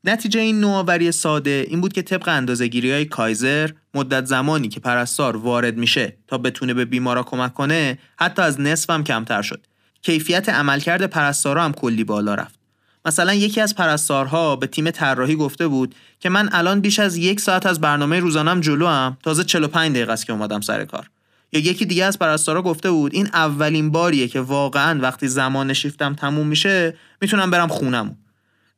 نتیجه 0.03 0.39
این 0.39 0.59
نوآوری 0.59 1.11
ساده 1.11 1.65
این 1.69 1.81
بود 1.81 1.93
که 1.93 2.01
طبق 2.01 2.27
اندازه‌گیری 2.27 2.91
های 2.91 3.05
کایزر 3.05 3.69
مدت 3.93 4.25
زمانی 4.25 4.67
که 4.67 4.79
پرستار 4.79 5.37
وارد 5.37 5.77
میشه 5.77 6.17
تا 6.27 6.37
بتونه 6.37 6.73
به 6.73 6.85
بیمارا 6.85 7.23
کمک 7.23 7.53
کنه 7.53 7.99
حتی 8.19 8.41
از 8.41 8.61
نصف 8.61 8.89
هم 8.89 9.03
کمتر 9.03 9.41
شد. 9.41 9.67
کیفیت 10.05 10.49
عملکرد 10.49 11.05
پرستارا 11.05 11.63
هم 11.63 11.73
کلی 11.73 12.03
بالا 12.03 12.35
رفت. 12.35 12.59
مثلا 13.05 13.33
یکی 13.33 13.61
از 13.61 13.75
پرستارها 13.75 14.55
به 14.55 14.67
تیم 14.67 14.91
طراحی 14.91 15.35
گفته 15.35 15.67
بود 15.67 15.95
که 16.19 16.29
من 16.29 16.49
الان 16.51 16.81
بیش 16.81 16.99
از 16.99 17.17
یک 17.17 17.39
ساعت 17.39 17.65
از 17.65 17.81
برنامه 17.81 18.19
روزانم 18.19 18.61
جلو 18.61 18.87
هم 18.87 19.17
تازه 19.23 19.43
45 19.43 19.91
دقیقه 19.91 20.13
است 20.13 20.25
که 20.25 20.33
اومدم 20.33 20.61
سر 20.61 20.85
کار. 20.85 21.09
یا 21.51 21.59
یکی 21.59 21.85
دیگه 21.85 22.05
از 22.05 22.19
پرستارا 22.19 22.61
گفته 22.61 22.91
بود 22.91 23.13
این 23.13 23.27
اولین 23.33 23.91
باریه 23.91 24.27
که 24.27 24.39
واقعا 24.39 24.99
وقتی 25.01 25.27
زمان 25.27 25.73
شیفتم 25.73 26.13
تموم 26.13 26.47
میشه 26.47 26.97
می‌تونم 27.21 27.51
برم 27.51 27.67
خونم. 27.67 28.17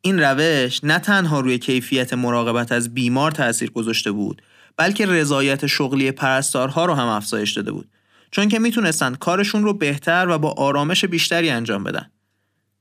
این 0.02 0.20
روش 0.20 0.84
نه 0.84 1.00
تنها 1.00 1.40
روی 1.40 1.58
کیفیت 1.58 2.14
مراقبت 2.14 2.72
از 2.72 2.94
بیمار 2.94 3.32
تاثیر 3.32 3.72
گذاشته 3.72 4.12
بود 4.12 4.42
بلکه 4.78 5.06
رضایت 5.06 5.66
شغلی 5.68 6.12
پرستارها 6.12 6.86
رو 6.86 6.94
هم 6.94 7.08
افزایش 7.08 7.54
داده 7.54 7.72
بود 7.72 7.90
چون 8.32 8.50
که 8.50 8.60
می‌تونستن 8.60 9.16
کارشون 9.16 9.64
رو 9.64 9.74
بهتر 9.74 10.28
و 10.30 10.38
با 10.38 10.52
آرامش 10.52 11.06
بیشتری 11.06 11.50
انجام 11.50 11.84
بدن. 11.84 12.12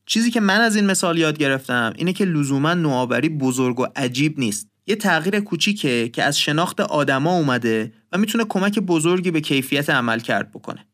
چیزی 0.07 0.31
که 0.31 0.41
من 0.41 0.61
از 0.61 0.77
این 0.77 0.87
مثال 0.87 1.19
یاد 1.19 1.39
گرفتم 1.39 1.93
اینه 1.97 2.13
که 2.13 2.25
لزوما 2.25 2.75
نوآوری 2.75 3.29
بزرگ 3.29 3.81
و 3.81 3.87
عجیب 3.97 4.39
نیست. 4.39 4.69
یه 4.87 4.97
تغییر 4.97 5.41
کوچیکه 5.41 6.09
که 6.09 6.23
از 6.23 6.39
شناخت 6.39 6.81
آدما 6.81 7.37
اومده 7.37 7.93
و 8.13 8.19
می‌تونه 8.19 8.45
کمک 8.49 8.79
بزرگی 8.79 9.31
به 9.31 9.41
کیفیت 9.41 9.91
عمل 9.91 10.21
کرد 10.21 10.51
بکنه. 10.51 10.87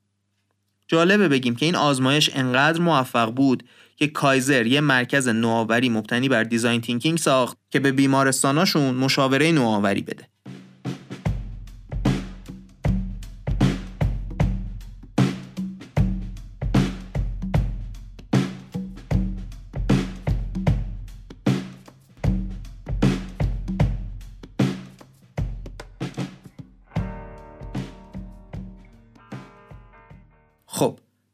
جالبه 0.89 1.29
بگیم 1.29 1.57
که 1.57 1.67
این 1.67 1.77
آزمایش 1.77 2.31
انقدر 2.35 2.81
موفق 2.81 3.31
بود 3.31 3.65
که 3.97 4.07
کایزر 4.07 4.67
یه 4.67 4.81
مرکز 4.81 5.29
نوآوری 5.29 5.89
مبتنی 5.89 6.29
بر 6.29 6.45
دیزاین 6.45 6.81
تینکینگ 6.81 7.19
ساخت 7.19 7.59
که 7.71 7.81
به 7.81 7.93
بیمارستاناشون 7.93 8.95
مشاوره 8.95 9.53
نوآوری 9.53 10.03
بده. 10.03 10.29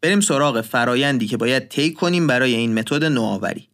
بریم 0.08 0.20
سراغ 0.20 0.60
فرایندی 0.60 1.26
که 1.26 1.36
باید 1.36 1.68
طی 1.68 1.92
کنیم 1.92 2.26
برای 2.26 2.54
این 2.54 2.74
متد 2.74 3.04
نوآوری. 3.04 3.68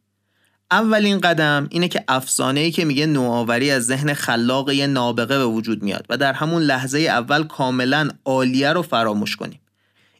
اولین 0.71 1.21
قدم 1.21 1.67
اینه 1.71 1.89
که 1.89 2.05
افسانه 2.09 2.61
ای 2.61 2.71
که 2.71 2.85
میگه 2.85 3.07
نوآوری 3.07 3.71
از 3.71 3.87
ذهن 3.87 4.15
خلاق 4.15 4.71
یه 4.71 4.87
نابغه 4.87 5.39
به 5.39 5.47
وجود 5.47 5.83
میاد 5.83 6.07
و 6.09 6.17
در 6.17 6.33
همون 6.33 6.63
لحظه 6.63 6.99
اول 6.99 7.45
کاملا 7.45 8.09
عالیه 8.25 8.73
رو 8.73 8.83
فراموش 8.83 9.37
کنیم. 9.37 9.61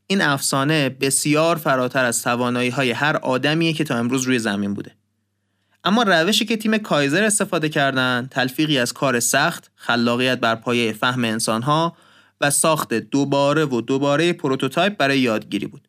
این 0.07 0.23
افسانه 0.23 0.89
بسیار 0.89 1.57
فراتر 1.57 2.05
از 2.05 2.23
توانایی 2.23 2.71
های 2.71 2.91
هر 2.91 3.17
آدمیه 3.17 3.73
که 3.73 3.85
تا 3.85 3.97
امروز 3.97 4.23
روی 4.23 4.39
زمین 4.39 4.75
بوده. 4.75 4.91
اما 5.85 6.03
روشی 6.03 6.45
که 6.45 6.57
تیم 6.57 6.79
کایزر 6.79 7.23
استفاده 7.25 7.69
کردن 7.69 8.29
تلفیقی 8.31 8.79
از 8.79 8.93
کار 8.93 9.21
سخت 9.21 9.71
خلاقیت 9.75 10.41
بر 10.41 10.55
پایه 10.55 10.93
فهم 10.93 11.25
انسانها 11.25 11.97
و 12.41 12.51
ساخت 12.51 12.95
دوباره 12.95 13.65
و 13.65 13.81
دوباره 13.81 14.33
prototype 14.33 14.97
برای 14.97 15.19
یادگیری 15.19 15.67
بود. 15.67 15.89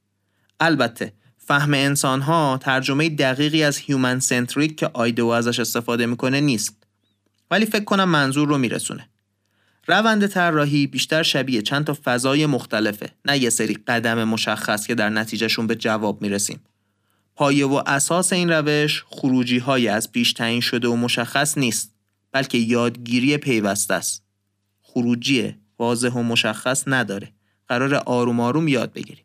البته 0.59 1.13
فهم 1.37 1.73
انسان 1.73 2.21
ها 2.21 2.59
ترجمه 2.61 3.09
دقیقی 3.09 3.63
از 3.63 3.77
human-centric 3.77 4.75
که 4.75 4.89
IDEO 4.93 5.27
ازش 5.27 5.59
استفاده 5.59 6.05
می‌کنه 6.05 6.41
نیست. 6.41 6.77
ولی 7.51 7.65
فکر 7.65 7.83
کنم 7.83 8.09
منظور 8.09 8.47
رو 8.47 8.57
میرسونه. 8.57 9.09
روند 9.87 10.27
طراحی 10.27 10.87
بیشتر 10.87 11.23
شبیه 11.23 11.61
چند 11.61 11.85
تا 11.85 11.97
فضای 12.03 12.45
مختلفه 12.45 13.09
نه 13.25 13.37
یه 13.37 13.49
سری 13.49 13.73
قدم 13.73 14.23
مشخص 14.23 14.87
که 14.87 14.95
در 14.95 15.09
نتیجهشون 15.09 15.67
به 15.67 15.75
جواب 15.75 16.21
می‌رسیم. 16.21 16.59
پایه 17.35 17.65
و 17.65 17.81
اساس 17.85 18.33
این 18.33 18.49
روش 18.49 19.03
خروجی 19.07 19.57
های 19.57 19.87
از 19.87 20.11
پیش 20.11 20.33
تعیین 20.33 20.61
شده 20.61 20.87
و 20.87 20.95
مشخص 20.95 21.57
نیست 21.57 21.95
بلکه 22.31 22.57
یادگیری 22.57 23.37
پیوسته 23.37 23.93
است. 23.93 24.23
خروجی 24.81 25.55
واضح 25.79 26.09
و 26.09 26.23
مشخص 26.23 26.83
نداره. 26.87 27.31
قرار 27.67 27.95
آروم 27.95 28.39
آروم 28.39 28.67
یاد 28.67 28.93
بگیریم. 28.93 29.24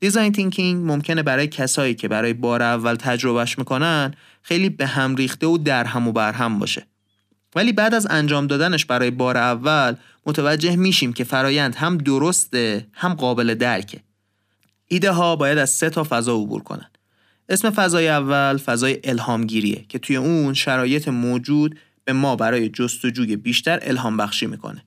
دیزاین 0.00 0.32
تینکینگ 0.32 0.90
ممکنه 0.90 1.22
برای 1.22 1.46
کسایی 1.46 1.94
که 1.94 2.08
برای 2.08 2.32
بار 2.32 2.62
اول 2.62 2.94
تجربهش 2.94 3.58
می‌کنن 3.58 4.14
خیلی 4.42 4.68
به 4.68 4.86
هم 4.86 5.16
ریخته 5.16 5.46
و 5.46 5.58
در 5.58 5.84
هم 5.84 6.08
و 6.08 6.12
بر 6.12 6.32
هم 6.32 6.58
باشه. 6.58 6.86
ولی 7.54 7.72
بعد 7.72 7.94
از 7.94 8.06
انجام 8.10 8.46
دادنش 8.46 8.84
برای 8.84 9.10
بار 9.10 9.36
اول 9.36 9.96
متوجه 10.26 10.76
میشیم 10.76 11.12
که 11.12 11.24
فرایند 11.24 11.74
هم 11.74 11.98
درسته 11.98 12.86
هم 12.92 13.14
قابل 13.14 13.54
درکه. 13.54 14.00
ایده 14.88 15.10
ها 15.10 15.36
باید 15.36 15.58
از 15.58 15.70
سه 15.70 15.90
تا 15.90 16.06
فضا 16.10 16.34
عبور 16.34 16.62
کنن. 16.62 16.90
اسم 17.48 17.70
فضای 17.70 18.08
اول 18.08 18.56
فضای 18.56 19.00
الهامگیریه 19.04 19.84
که 19.88 19.98
توی 19.98 20.16
اون 20.16 20.54
شرایط 20.54 21.08
موجود 21.08 21.78
به 22.04 22.12
ما 22.12 22.36
برای 22.36 22.68
جستجوی 22.68 23.36
بیشتر 23.36 23.78
الهام 23.82 24.16
بخشی 24.16 24.46
می‌کنه. 24.46 24.84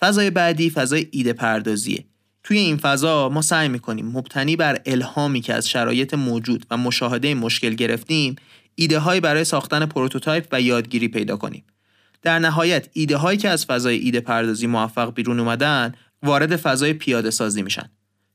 فضای 0.00 0.30
بعدی 0.30 0.70
فضای 0.70 1.06
ایده 1.10 1.32
پردازیه 1.32 2.04
توی 2.44 2.58
این 2.58 2.76
فضا 2.76 3.28
ما 3.28 3.42
سعی 3.42 3.68
می‌کنیم 3.68 4.06
مبتنی 4.06 4.56
بر 4.56 4.80
الهامی 4.86 5.40
که 5.40 5.54
از 5.54 5.68
شرایط 5.68 6.14
موجود 6.14 6.66
و 6.70 6.76
مشاهده 6.76 7.34
مشکل 7.34 7.74
گرفتیم 7.74 8.36
ایده 8.74 8.98
های 8.98 9.20
برای 9.20 9.44
ساختن 9.44 9.86
prototype 9.86 10.46
و 10.52 10.60
یادگیری 10.60 11.08
پیدا 11.08 11.36
کنیم. 11.36 11.64
در 12.22 12.38
نهایت 12.38 12.88
ایده 12.92 13.16
هایی 13.16 13.38
که 13.38 13.48
از 13.48 13.66
فضای 13.66 13.98
ایده 13.98 14.20
پردازی 14.20 14.66
موفق 14.66 15.14
بیرون 15.14 15.40
اومدن 15.40 15.94
وارد 16.22 16.56
فضای 16.56 16.92
پیاده 16.92 17.30
سازی 17.30 17.62
میشن. 17.62 17.90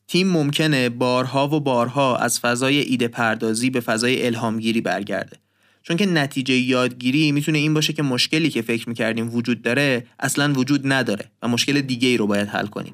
تیم 0.07 0.27
ممکنه 0.27 0.89
بارها 0.89 1.47
و 1.47 1.59
بارها 1.59 2.17
از 2.17 2.39
فضای 2.39 2.79
ایده 2.79 3.07
پردازی 3.07 3.69
به 3.69 3.79
فضای 3.79 4.25
الهامگیری 4.25 4.81
برگرده. 4.81 5.37
چون 5.83 5.97
که 5.97 6.05
نتیجه 6.05 6.53
یادگیری 6.53 7.31
می‌تونه 7.31 7.57
این 7.57 7.73
باشه 7.73 7.93
که 7.93 8.03
مشکلی 8.03 8.49
که 8.49 8.61
فکر 8.61 8.89
می‌کردیم 8.89 9.35
وجود 9.35 9.61
داره 9.61 10.07
اصلا 10.19 10.53
وجود 10.53 10.81
نداره 10.93 11.31
و 11.41 11.47
مشکل 11.47 11.81
دیگه 11.81 12.07
ای 12.07 12.17
رو 12.17 12.27
باید 12.27 12.47
حل 12.47 12.67
کنیم. 12.67 12.93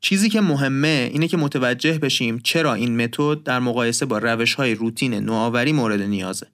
چیزی 0.00 0.28
که 0.28 0.40
مهمه 0.40 1.10
اینه 1.12 1.28
که 1.28 1.36
متوجه 1.36 1.98
بشیم 1.98 2.40
چرا 2.44 2.74
این 2.74 3.04
متد 3.04 3.42
در 3.42 3.58
مقایسه 3.58 4.06
با 4.06 4.18
روش 4.18 4.54
های 4.54 4.74
روتین 4.74 5.14
نوآوری 5.14 5.72
مورد 5.72 6.02
نیازه. 6.02 6.46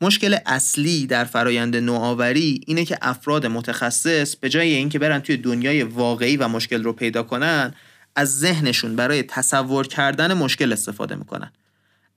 مشکل 0.00 0.36
اصلی 0.46 1.06
در 1.06 1.24
فرایند 1.24 1.76
نوآوری 1.76 2.60
اینه 2.66 2.84
که 2.84 2.98
افراد 3.02 3.46
متخصص 3.46 4.36
به 4.36 4.48
جای 4.48 4.74
اینکه 4.74 4.98
برن 4.98 5.18
توی 5.18 5.36
دنیای 5.36 5.82
واقعی 5.82 6.36
و 6.36 6.48
مشکل 6.48 6.82
رو 6.82 6.92
پیدا 6.92 7.22
کنن 7.22 7.74
از 8.16 8.38
ذهنشون 8.38 8.96
برای 8.96 9.22
تصور 9.22 9.86
کردن 9.86 10.34
مشکل 10.34 10.72
استفاده 10.72 11.14
می‌کنن 11.14 11.52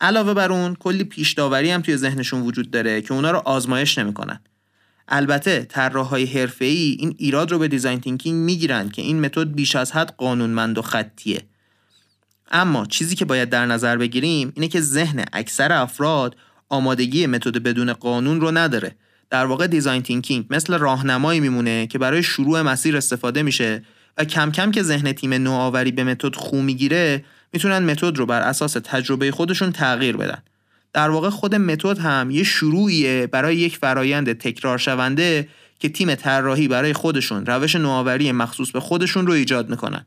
علاوه 0.02 0.34
بر 0.34 0.52
اون 0.52 0.76
کلی 0.76 1.04
پیش 1.04 1.34
داوری 1.34 1.72
هم 1.72 1.82
توی 1.82 1.98
ذهنشون 1.98 2.42
وجود 2.42 2.72
داره 2.72 3.02
که 3.02 3.14
اونا 3.14 3.32
رو 3.32 3.38
آزمایش 3.38 3.98
نمی‌کنن 3.98 4.40
البته 5.08 5.66
طراحهای 5.70 6.26
حرفه‌ای 6.26 6.98
این 7.00 7.16
ایراد 7.18 7.52
رو 7.52 7.60
به 7.60 7.68
design 7.68 8.00
thinking 8.00 8.44
می‌گیرن 8.44 8.90
که 8.90 9.02
این 9.02 9.22
متد 9.22 9.52
بیش 9.52 9.76
از 9.76 9.92
حد 9.92 10.14
قانونمند 10.18 10.78
و 10.78 10.82
خطیه. 10.82 11.42
اما 12.52 12.86
چیزی 12.86 13.16
که 13.16 13.26
باید 13.26 13.50
در 13.50 13.66
نظر 13.66 13.98
بگیریم 13.98 14.52
اینه 14.56 14.68
که 14.68 14.82
ذهن 14.82 15.26
اکثر 15.34 15.72
افراد 15.72 16.36
آمادگی 16.70 17.28
متد 17.28 17.58
بدون 17.58 17.94
قانون 17.94 18.42
رو 18.42 18.52
نداره. 18.52 18.96
در 19.30 19.46
واقع 19.46 19.68
design 19.68 20.02
thinking 20.02 20.46
مثل 20.50 20.78
راهنمایی 20.78 21.40
میمونه 21.40 21.88
که 21.88 22.00
برای 22.00 22.24
شروع 22.24 22.62
مسیر 22.62 22.98
استفاده 22.98 23.44
میشه 23.44 23.84
و 24.18 24.26
کم 24.26 24.52
کم 24.52 24.72
که 24.72 24.84
ذهن 24.84 25.12
تیم 25.12 25.34
نوآوری 25.34 25.92
به 25.92 26.04
متد 26.04 26.36
خو 26.36 26.62
می‌گیره 26.62 27.26
می‌تونن 27.54 27.80
متد 27.80 28.18
رو 28.18 28.26
بر 28.26 28.42
اساس 28.42 28.74
تجربه 28.74 29.32
خودشون 29.32 29.72
تغییر 29.72 30.18
بدن. 30.18 30.42
در 30.94 31.10
واقع 31.10 31.30
خود 31.30 31.56
متد 31.56 32.00
هم 32.00 32.32
یه 32.32 32.44
شروعیه 32.44 33.28
برای 33.28 33.56
یک 33.56 33.78
فرایند 33.78 34.34
تکرار 34.34 34.78
شونده 34.78 35.48
که 35.80 35.90
تیم 35.90 36.16
طراحی 36.16 36.68
برای 36.68 36.94
خودشون 36.94 37.46
روش 37.46 37.76
نوآوری 37.76 38.32
مخصوص 38.32 38.72
به 38.72 38.80
خودشون 38.80 39.28
رو 39.28 39.34
ایجاد 39.34 39.70
می‌کنن. 39.70 40.06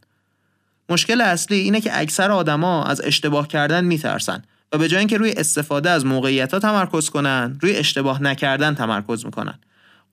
مشکل 0.88 1.20
اصلی 1.20 1.58
اینه 1.58 1.80
که 1.80 2.00
اکثر 2.00 2.30
آدما 2.30 2.84
از 2.84 3.00
اشتباه 3.00 3.48
کردن 3.48 3.84
میترسن 3.84 4.42
و 4.72 4.78
به 4.78 4.88
جای 4.88 4.98
اینکه 4.98 5.16
روی 5.16 5.32
استفاده 5.32 5.90
از 5.90 6.06
موقعیت 6.06 6.54
ها 6.54 6.58
تمرکز 6.58 7.10
کنن 7.10 7.58
روی 7.60 7.76
اشتباه 7.76 8.22
نکردن 8.22 8.74
تمرکز 8.74 9.24
می‌کنن. 9.24 9.58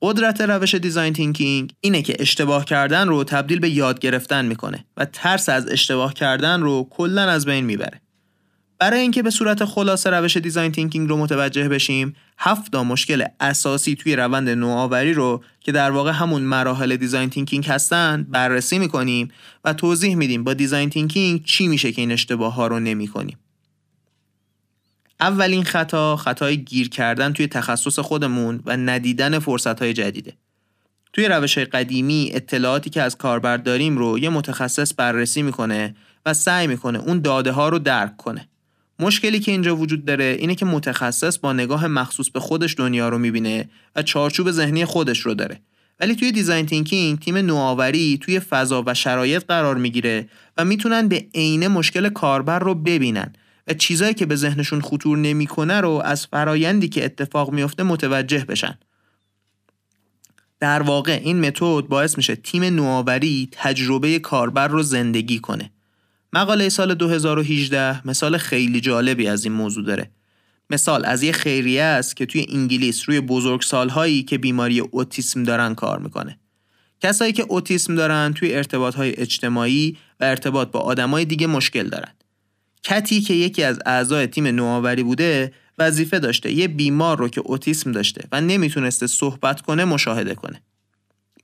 قدرت 0.01 0.41
روش 0.41 0.75
design 0.75 1.13
thinking 1.13 1.73
اینه 1.81 2.01
که 2.01 2.15
اشتباه 2.19 2.65
کردن 2.65 3.07
رو 3.07 3.23
تبدیل 3.23 3.59
به 3.59 3.69
یاد 3.69 3.99
گرفتن 3.99 4.45
می‌کنه 4.45 4.85
و 4.97 5.05
ترس 5.05 5.49
از 5.49 5.67
اشتباه 5.69 6.13
کردن 6.13 6.61
رو 6.61 6.87
کلا 6.89 7.21
از 7.21 7.45
بین 7.45 7.65
می‌بره. 7.65 8.01
برای 8.79 8.99
اینکه 8.99 9.23
به 9.23 9.29
صورت 9.29 9.65
خلاصه 9.65 10.09
روش 10.09 10.37
design 10.37 10.71
thinking 10.71 11.09
رو 11.09 11.17
متوجه 11.17 11.69
بشیم 11.69 12.15
هفت 12.37 12.75
مشکل 12.75 13.25
اساسی 13.39 13.95
توی 13.95 14.15
روند 14.15 14.49
نوآوری 14.49 15.13
رو 15.13 15.43
که 15.59 15.71
در 15.71 15.91
واقع 15.91 16.11
همون 16.11 16.41
مراحل 16.41 16.95
design 16.95 17.29
thinking 17.29 17.65
هستن 17.65 18.27
بررسی 18.29 18.79
می‌کنیم 18.79 19.27
و 19.65 19.73
توضیح 19.73 20.15
میدیم 20.15 20.43
با 20.43 20.53
design 20.53 20.89
thinking 20.89 21.43
چی 21.43 21.67
میشه 21.67 21.91
که 21.91 22.01
این 22.01 22.11
اشتباه 22.11 22.53
ها 22.53 22.67
رو 22.67 22.79
نمی‌کنیم 22.79 23.37
اولین 25.19 25.63
خطا 25.63 26.15
خطای 26.15 26.57
گیر 26.57 26.89
کردن 26.89 27.33
توی 27.33 27.47
تخصص 27.47 27.99
خودمون 27.99 28.61
و 28.65 28.77
ندیدن 28.77 29.39
فرصت 29.39 29.81
های 29.81 29.93
جدیده. 29.93 30.33
توی 31.13 31.25
روش 31.25 31.57
های 31.57 31.65
قدیمی 31.65 32.31
اطلاعاتی 32.33 32.89
که 32.89 33.01
از 33.01 33.17
کاربر 33.17 33.57
داریم 33.57 33.97
رو 33.97 34.19
یه 34.19 34.29
متخصص 34.29 34.93
بررسی 34.97 35.41
می‌کنه 35.41 35.95
و 36.25 36.33
سعی 36.33 36.67
می‌کنه 36.67 36.99
اون 36.99 37.21
داده 37.21 37.51
ها 37.51 37.69
رو 37.69 37.79
درک 37.79 38.17
کنه. 38.17 38.47
مشکلی 38.99 39.39
که 39.39 39.51
اینجا 39.51 39.75
وجود 39.75 40.05
داره 40.05 40.37
اینه 40.39 40.55
که 40.55 40.65
متخصص 40.65 41.39
با 41.39 41.53
نگاه 41.53 41.87
مخصوص 41.87 42.29
به 42.29 42.39
خودش 42.39 42.75
دنیا 42.77 43.09
رو 43.09 43.17
می‌بینه 43.17 43.69
و 43.95 44.03
چارچوب 44.03 44.51
ذهنی 44.51 44.85
خودش 44.85 45.19
رو 45.19 45.33
داره. 45.33 45.61
ولی 45.99 46.15
توی 46.15 46.31
دیزاین 46.31 46.65
تینکینگ 46.65 47.19
تیم 47.19 47.37
نوآوری 47.37 48.19
توی 48.21 48.39
فضا 48.39 48.83
و 48.85 48.93
شرایط 48.93 49.43
قرار 49.47 49.77
می‌گیره 49.77 50.29
و 50.57 50.65
می‌تونن 50.65 51.07
به 51.07 51.27
عینه 51.35 51.67
مشکل 51.67 52.09
کاربر 52.09 52.59
رو 52.59 52.75
ببینن 52.75 53.33
و 53.67 53.73
چیزایی 53.73 54.13
که 54.13 54.25
به 54.25 54.35
ذهنشون 54.35 54.81
خطور 54.81 55.17
نمی‌کنه 55.17 55.81
رو 55.81 56.01
از 56.05 56.27
فرایندی 56.27 56.89
که 56.89 57.05
اتفاق 57.05 57.51
میفته 57.51 57.83
متوجه 57.83 58.45
بشن 58.45 58.77
در 60.59 60.81
واقع 60.81 61.19
این 61.23 61.39
متد 61.39 61.87
باعث 61.87 62.17
میشه 62.17 62.35
تیم 62.35 62.63
نوآوری 62.63 63.49
تجربه 63.51 64.19
کاربر 64.19 64.67
رو 64.67 64.83
زندگی 64.83 65.39
کنه 65.39 65.71
مقاله 66.37 66.69
سال 66.69 66.93
2018 66.93 68.07
مثال 68.07 68.37
خیلی 68.37 68.81
جالبی 68.81 69.27
از 69.27 69.43
این 69.43 69.53
موضوع 69.53 69.83
داره. 69.83 70.11
مثال 70.69 71.05
از 71.05 71.23
یه 71.23 71.31
خیریه 71.31 71.83
است 71.83 72.15
که 72.15 72.25
توی 72.25 72.45
انگلیس 72.49 73.09
روی 73.09 73.21
بزرگ 73.21 73.61
سالهایی 73.61 74.23
که 74.23 74.37
بیماری 74.37 74.79
اوتیسم 74.79 75.43
دارن 75.43 75.75
کار 75.75 75.99
می‌کنه. 75.99 76.39
کسایی 77.01 77.33
که 77.33 77.45
اوتیسم 77.49 77.95
دارن 77.95 78.33
توی 78.33 78.55
ارتباط 78.55 78.95
های 78.95 79.19
اجتماعی 79.19 79.97
و 80.19 80.23
ارتباط 80.23 80.71
با 80.71 80.79
آدمای 80.79 81.25
دیگه 81.25 81.47
مشکل 81.47 81.89
دارن. 81.89 82.11
کتی 82.83 83.21
که 83.21 83.33
یکی 83.33 83.63
از 83.63 83.79
اعضای 83.85 84.27
تیم 84.27 84.47
نوآوری 84.47 85.03
بوده 85.03 85.53
وظیفه 85.77 86.19
داشته 86.19 86.51
یه 86.51 86.67
بیمار 86.67 87.17
رو 87.17 87.29
که 87.29 87.41
اوتیسم 87.41 87.91
داشته 87.91 88.27
و 88.31 88.41
نمی‌تونسته 88.41 89.07
صحبت 89.07 89.61
کنه 89.61 89.85
مشاهده 89.85 90.35
کنه. 90.35 90.61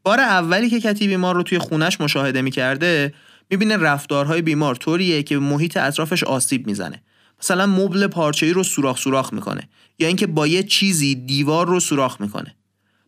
بار 0.03 0.19
اولی 0.19 0.69
که 0.69 0.79
کتی 0.79 1.08
بیمار 1.08 1.36
رو 1.36 1.43
توی 1.43 1.60
خونش 1.60 2.01
مشاهده 2.01 2.41
می‌کرده 2.41 3.13
می‌بینه 3.53 3.77
رفتارهای 3.77 4.41
بیمار 4.41 4.75
طوریه 4.75 5.23
که 5.23 5.37
محیط 5.37 5.77
اطرافش 5.77 6.23
آسیب 6.23 6.67
می‌زنه. 6.67 7.01
مثلا 7.39 7.65
مبل 7.65 8.07
پارچه‌ای 8.07 8.53
رو 8.53 8.63
سوراخ 8.63 8.97
سوراخ 8.97 9.33
می‌کنه 9.33 9.69
یا 9.99 10.07
اینکه 10.07 10.27
با 10.27 10.47
یه 10.47 10.63
چیزی 10.63 11.15
دیوار 11.15 11.67
رو 11.67 11.79
سوراخ 11.79 12.21
می‌کنه. 12.21 12.55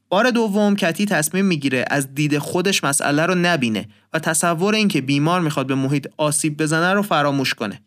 بار 0.09 0.29
دوم 0.29 0.75
کتی 0.75 1.05
تصمیم 1.05 1.45
می‌گیره 1.45 1.85
از 1.89 2.15
دید 2.15 2.37
خودش 2.37 2.83
مسئله 2.83 3.25
رو 3.25 3.35
نبینه 3.35 3.87
و 4.13 4.19
تصور 4.19 4.75
اینکه 4.75 5.01
بیمار 5.01 5.41
می‌خواد 5.41 5.67
به 5.67 5.75
محیط 5.75 6.07
آسیب 6.17 6.57
بزنه 6.57 6.93
رو 6.93 7.01
فراموش 7.01 7.53
کنه. 7.53 7.81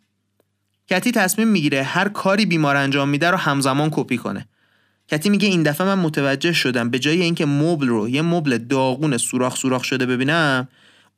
کتی 0.91 1.13
تصمیم 1.13 1.49
می‌گیره 1.49 1.83
هر 1.83 2.09
کاری 2.09 2.47
بیمار 2.47 2.77
انجام 2.77 3.09
میده 3.09 3.31
رو 3.31 3.37
همزمان 3.37 3.89
کپی 3.93 4.17
کنه. 4.17 4.49
کتی 5.09 5.31
میگه 5.31 5.49
این 5.49 5.63
دفعه 5.63 5.87
من 5.87 5.99
متوجه 5.99 6.53
شدم 6.53 6.91
به 6.91 6.99
جای 6.99 7.23
اینکه 7.23 7.47
مبل 7.47 7.89
رو 7.89 8.09
یه 8.09 8.23
مبل 8.23 8.59
داغون 8.59 9.17
سوراخ 9.17 9.57
سوراخ 9.57 9.85
شده 9.85 10.07
ببینم 10.07 10.69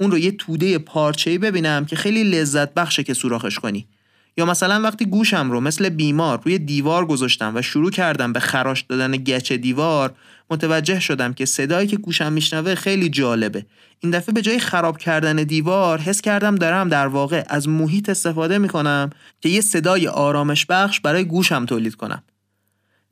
اون 0.01 0.11
رو 0.11 0.19
یه 0.19 0.31
توده 0.31 0.79
پارچه‌ای 0.79 1.39
ببینم 1.39 1.85
که 1.85 1.97
خیلی 1.97 2.25
لذت 2.25 2.75
بخشه 2.75 3.03
که 3.03 3.15
سوراخش 3.15 3.59
کنی. 3.59 3.87
یا 4.37 4.47
مثلا 4.47 4.81
وقتی 4.81 5.05
گوشم 5.05 5.51
رو 5.51 5.61
مثل 5.61 5.89
بیمار 5.89 6.41
روی 6.45 6.59
دیوار 6.59 7.07
گذاشتم 7.07 7.57
و 7.57 7.63
شروع 7.63 7.91
کردم 7.91 8.33
به 8.33 8.41
خراش 8.41 8.81
دادن 8.83 9.17
گچ 9.17 9.53
دیوار 9.53 10.15
متوجه 10.51 11.01
شدم 11.01 11.33
که 11.33 11.45
صدایی 11.45 11.89
که 11.89 11.97
گوشم 11.97 12.33
میشنوه 12.33 12.75
خیلی 12.75 13.09
جالبه. 13.09 13.67
این 14.01 14.13
دفعه 14.13 14.35
به 14.35 14.43
جای 14.43 14.59
خراب 14.59 14.99
کردن 14.99 15.37
دیوار 15.37 15.99
حس 15.99 16.21
کردم 16.21 16.55
دارم 16.55 16.89
در 16.89 17.07
واقع 17.07 17.45
از 17.49 17.69
محیط 17.69 18.09
استفاده 18.09 18.59
می‌کنم 18.59 19.11
که 19.41 19.49
یه 19.49 19.61
صدای 19.61 20.09
آرامش 20.09 20.67
بخش 20.67 21.01
برای 21.01 21.25
گوشم 21.25 21.67
تولید 21.67 21.95
کنم. 21.95 22.23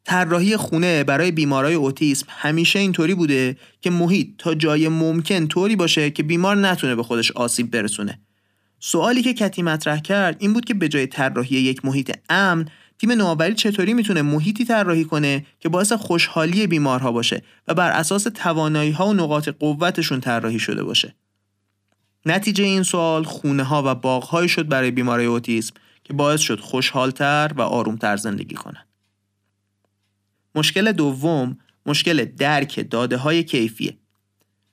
طراحی 0.08 0.56
خونه 0.56 1.04
برای 1.04 1.30
بیمارای 1.30 1.74
اوتیسم 1.74 2.26
همیشه 2.28 2.78
اینطوری 2.78 3.14
بوده 3.14 3.56
که 3.80 3.90
محیط 3.90 4.28
تا 4.38 4.54
جای 4.54 4.88
ممکن 4.88 5.46
طوری 5.46 5.76
باشه 5.76 6.10
که 6.10 6.22
بیمار 6.22 6.56
نتونه 6.56 6.94
به 6.94 7.02
خودش 7.02 7.30
آسیب 7.30 7.70
برسونه. 7.70 8.20
سوالی 8.80 9.22
که 9.22 9.34
کتی 9.34 9.62
مطرح 9.62 10.00
کرد 10.00 10.36
این 10.38 10.52
بود 10.52 10.64
که 10.64 10.74
به 10.74 10.88
جای 10.88 11.06
طراحی 11.06 11.56
یک 11.56 11.84
محیط 11.84 12.16
امن 12.28 12.66
تیم 12.98 13.12
نوآوری 13.12 13.54
چطوری 13.54 13.94
می‌تونه 13.94 14.22
محیطی 14.22 14.64
طراحی 14.64 15.04
کنه 15.04 15.46
که 15.60 15.68
باعث 15.68 15.92
خوشحالی 15.92 16.66
بیمارها 16.66 17.12
باشه 17.12 17.42
و 17.68 17.74
بر 17.74 17.90
اساس 17.90 18.22
توانایی 18.22 18.90
ها 18.90 19.06
و 19.06 19.14
نقاط 19.14 19.48
قوتشون 19.48 20.20
طراحی 20.20 20.58
شده 20.58 20.82
باشه؟ 20.84 21.14
نتیجه 22.26 22.64
این 22.64 22.82
سوال 22.82 23.24
خونه 23.24 23.62
ها 23.62 23.82
و 23.86 23.94
باغ 23.94 24.46
شد 24.46 24.68
برای 24.68 24.90
بیمارای 24.90 25.26
اوتیسم 25.26 25.74
که 26.04 26.12
باعث 26.12 26.40
شد 26.40 26.60
خوشحالتر 26.60 27.50
و 27.56 27.62
آرومتر 27.62 28.16
زندگی 28.16 28.54
کنن. 28.54 28.87
مشکل 30.58 30.92
دوم 30.92 31.58
مشکل 31.86 32.24
درک 32.24 32.90
داده 32.90 33.16
های 33.16 33.44
کیفیه. 33.44 33.96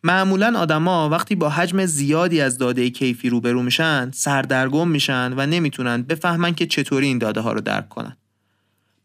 معمولا 0.03 0.59
آدما 0.59 1.09
وقتی 1.09 1.35
با 1.35 1.49
حجم 1.49 1.85
زیادی 1.85 2.41
از 2.41 2.57
داده 2.57 2.89
کیفی 2.89 3.29
روبرو 3.29 3.63
میشن 3.63 4.11
سردرگم 4.13 4.87
میشن 4.87 5.33
و 5.37 5.45
نمی‌تونن 5.45 6.01
بفهمن 6.01 6.55
که 6.55 6.65
چطوری 6.65 7.07
این 7.07 7.17
داده 7.17 7.41
ها 7.41 7.53
رو 7.53 7.61
درک 7.61 7.89
کنن. 7.89 8.17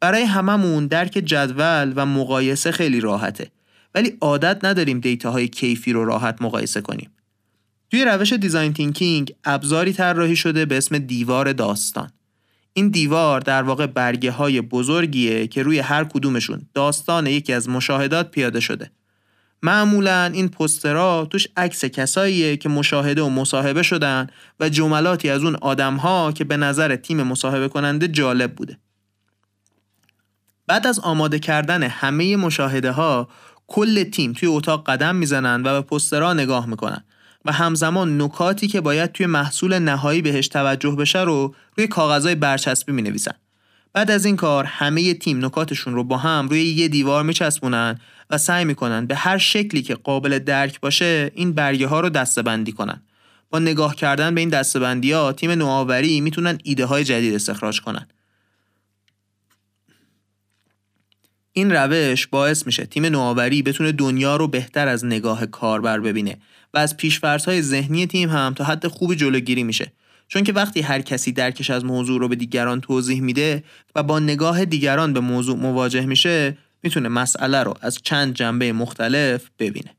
برای 0.01 0.23
هممون 0.23 0.87
درک 0.87 1.13
جدول 1.13 1.93
و 1.97 2.07
مقایسه 2.07 2.73
خیلی 2.73 3.01
راحته. 3.01 3.51
ولی 3.95 4.17
عادت 4.21 4.65
نداریم 4.65 5.01
data 5.01 5.33
های 5.33 5.49
کیفی 5.49 5.93
رو 5.93 6.05
راحت 6.05 6.43
مقایسه 6.43 6.81
کنیم. 6.81 7.11
توی 7.91 8.05
روش 8.05 8.33
design 8.33 8.73
thinking 8.73 9.33
ابزاری 9.45 9.93
طراحی 9.93 10.37
شده 10.37 10.65
به 10.67 10.77
اسم 10.77 10.99
دیوار 10.99 11.53
داستان. 11.53 12.11
این 12.73 12.89
دیوار 12.89 13.41
در 13.41 13.63
واقع 13.63 13.87
برگه 13.87 14.31
های 14.31 14.61
بزرگیه 14.61 15.47
که 15.47 15.63
روی 15.63 15.79
هر 15.79 16.05
کدومشون 16.05 16.63
داستان 16.75 17.27
یکی 17.27 17.53
از 17.53 17.69
مشاهدات 17.69 18.31
پیاده 18.31 18.61
شده. 18.61 18.91
معمولا 19.63 20.25
این 20.35 20.49
پوسترها 20.49 21.25
توش 21.31 21.47
عکس 21.57 21.85
کساییه 21.85 22.57
که 22.57 22.69
مشاهده 22.69 23.23
و 23.23 23.29
مصاحبه 23.29 23.83
شدن 23.83 24.27
و 24.61 24.69
جملاتی 24.69 25.31
از 25.31 25.43
اون 25.43 25.57
آدمها 25.57 26.33
که 26.33 26.45
به 26.45 26.57
نظر 26.57 26.97
تیم 26.97 27.23
مصاحبه 27.23 27.69
کننده 27.69 28.09
جالب 28.09 28.55
بوده. 28.55 28.79
بعد 30.67 30.87
از 30.87 30.99
آماده 30.99 31.39
کردن 31.39 31.83
همه 31.83 32.37
مشاهده 32.37 32.91
ها 32.91 33.29
کل 33.67 34.05
تیم 34.05 34.33
توی 34.33 34.49
اتاق 34.49 34.91
قدم 34.91 35.17
می‌زنن 35.17 35.63
و 35.63 35.83
به 35.83 35.89
پسترها 35.89 36.33
نگاه 36.33 36.67
می‌کنن. 36.67 37.05
و 37.45 37.53
همزمان 37.53 38.23
نکاتی 38.23 38.69
که 38.69 38.81
باید 38.81 39.13
توی 39.13 39.27
محصول 39.27 39.79
نهایی 39.79 40.23
بهش 40.23 40.49
توجه 40.49 40.91
بشه 40.91 41.21
رو 41.21 41.55
روی 41.77 41.87
کاغذهای 41.87 42.35
برچسبی 42.35 42.93
می 42.93 43.03
نویسن. 43.03 43.35
بعد 43.93 44.11
از 44.11 44.25
این 44.25 44.37
کار 44.37 44.65
همه 44.65 45.15
تیم 45.15 45.45
نکاتشون 45.45 45.95
رو 45.95 46.05
با 46.05 46.17
هم 46.17 46.49
روی 46.49 46.63
یه 46.63 46.89
دیوار 46.89 47.23
میچسبونن 47.23 48.01
و 48.31 48.39
سعی 48.39 48.65
می‌کنن 48.65 49.07
به 49.07 49.17
هر 49.17 49.39
شکلی 49.39 49.83
که 49.83 49.95
قابل 49.95 50.39
درک 50.39 50.81
باشه 50.81 51.31
این 51.35 51.53
برگه 51.53 51.87
ها 51.87 52.01
رو 52.01 52.09
دستبندی 52.09 52.73
کنن. 52.73 53.03
با 53.51 53.59
نگاه 53.59 53.97
کردن 53.97 54.35
به 54.35 54.41
این 54.41 54.49
دستبندی 54.49 55.13
ها 55.13 55.33
تیم 55.33 55.51
نوآوری 55.51 56.21
می‌تونن 56.21 56.59
ایده 56.65 56.85
های 56.85 57.05
جدید 57.05 57.35
استخراج 57.35 57.81
کنن. 57.81 58.07
این 61.53 61.73
روش 61.73 62.27
باعث 62.27 62.67
میشه 62.67 62.87
تیم 62.87 63.07
نوآوری 63.07 63.63
بتونه 63.63 63.93
دنیا 63.93 64.37
رو 64.37 64.49
بهتر 64.49 64.89
از 64.89 65.05
نگاه 65.05 65.47
کاربر 65.47 66.01
ببینه 66.01 66.39
و 66.75 66.79
از 66.79 66.95
های 67.47 67.63
ذهنی 67.63 68.07
تیم 68.07 68.31
هم 68.31 68.55
تا 68.55 68.65
حد 68.65 68.87
خوبی 68.87 69.17
جلوگیری 69.17 69.63
میشه. 69.63 69.93
چون 70.29 70.45
که 70.45 70.53
وقتی 70.53 70.81
هر 70.81 71.01
کسی 71.01 71.33
درکش 71.33 71.71
از 71.71 71.85
موضوع 71.85 72.21
رو 72.21 72.29
به 72.29 72.37
دیگران 72.37 72.81
توضیح 72.81 73.21
میده 73.21 73.65
و 73.95 74.03
با 74.03 74.19
نگاه 74.19 74.65
دیگران 74.65 75.13
به 75.13 75.21
موضوع 75.21 75.57
مواجه 75.57 76.07
میشه 76.07 76.57
می‌تونه 76.83 77.09
مسئله 77.09 77.63
رو 77.63 77.75
از 77.81 77.99
چند 78.03 78.35
جنبه 78.35 78.73
مختلف 78.73 79.51
ببینه. 79.59 79.91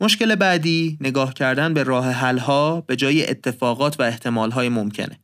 مشکل 0.00 0.34
بعدی 0.34 0.98
نگاه 1.00 1.34
کردن 1.34 1.74
به 1.74 1.82
راه 1.82 2.10
حلها 2.10 2.80
به 2.80 2.96
جای 2.96 3.30
اتفاقات 3.30 4.00
و 4.00 4.02
احتمالهای 4.02 4.68
ممکنه. 4.68 5.18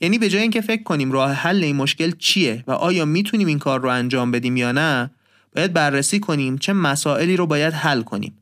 یعنی 0.00 0.18
به 0.18 0.28
جای 0.28 0.42
اینکه 0.42 0.60
فکر 0.60 0.82
کنیم 0.82 1.12
راه 1.12 1.32
حل 1.32 1.64
این 1.64 1.76
مشکل 1.76 2.12
چیه 2.18 2.64
و 2.66 2.72
آیا 2.72 3.04
می‌تونیم 3.04 3.46
این 3.46 3.58
کار 3.58 3.80
رو 3.80 3.88
انجام 3.88 4.30
بدیم 4.30 4.56
یا 4.56 4.72
نه 4.72 5.10
باید 5.56 5.72
بررسی 5.72 6.20
کنیم 6.20 6.58
چه 6.58 6.72
مسائلی 6.72 7.36
رو 7.36 7.46
باید 7.46 7.74
حل 7.74 8.02
کنیم. 8.02 8.38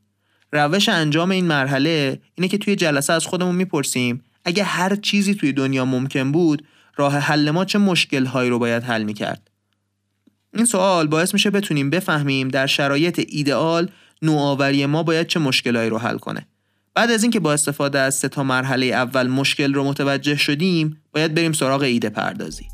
روش 0.55 0.89
انجام 0.89 1.31
این 1.31 1.45
مرحله 1.45 2.21
اینه 2.35 2.49
که 2.49 2.59
توی 2.59 2.77
جلسه 2.77 3.13
از 3.13 3.27
خودمون 3.27 3.55
می‌پرسیم 3.55 4.25
اگه 4.45 4.65
هر 4.65 4.97
چیزی 4.97 5.35
توی 5.35 5.53
دنیا 5.53 5.85
ممکن 5.85 6.33
بود 6.33 6.65
راه 6.97 7.19
حل 7.19 7.51
ما 7.51 7.65
چه 7.65 7.79
مشکل 7.79 8.27
هایی 8.27 8.51
رو 8.51 8.59
باید 8.59 8.83
حل 8.83 9.03
می‌کرد؟ 9.03 9.51
این 10.55 10.67
سوال 10.67 11.07
باعث 11.07 11.35
میشه 11.35 11.51
بتونیم 11.51 11.91
بفهمیم 11.91 12.49
در 12.49 12.67
شرایط 12.67 13.25
ایدئال 13.29 13.91
نوآوری 14.23 14.87
ما 14.87 15.03
باید 15.03 15.27
چه 15.27 15.41
مشکلهایی 15.41 15.91
رو 15.91 15.99
حل 15.99 16.19
کنه. 16.19 16.47
بعد 16.95 17.11
از 17.11 17.23
اینکه 17.23 17.41
با 17.41 17.53
استفاده 17.53 17.99
از 17.99 18.15
سه 18.15 18.29
تا 18.29 18.43
مرحله 18.43 18.87
اول 18.87 19.27
مشکل 19.27 19.75
رو 19.75 19.85
متوجه 19.85 20.37
شدیم 20.37 21.03
باید 21.13 21.35
بریم 21.35 21.53
سراغ 21.53 21.83
ایده 21.83 22.11
پردازی. 22.11 22.74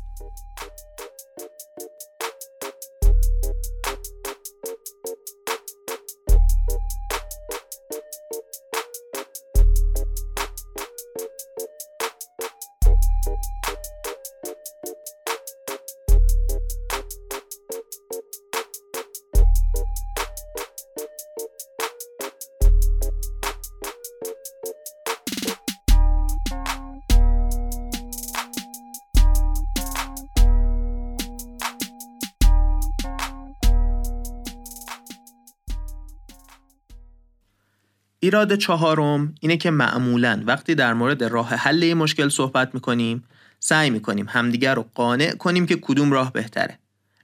ایراد 38.31 38.55
چهارم 38.55 39.35
اینه 39.39 39.57
که 39.57 39.71
معمولا 39.71 40.43
وقتی 40.45 40.75
در 40.75 40.93
مورد 40.93 41.23
راه 41.23 41.49
حل 41.49 41.93
مشکل 41.93 42.29
صحبت 42.29 42.73
می‌کنیم 42.73 43.23
سعی 43.59 43.89
می‌کنیم 43.89 44.25
همدیگر 44.29 44.75
رو 44.75 44.85
قانع 44.95 45.31
کنیم 45.31 45.65
که 45.65 45.75
کدوم 45.75 46.11
راه 46.11 46.33
بهتره. 46.33 46.79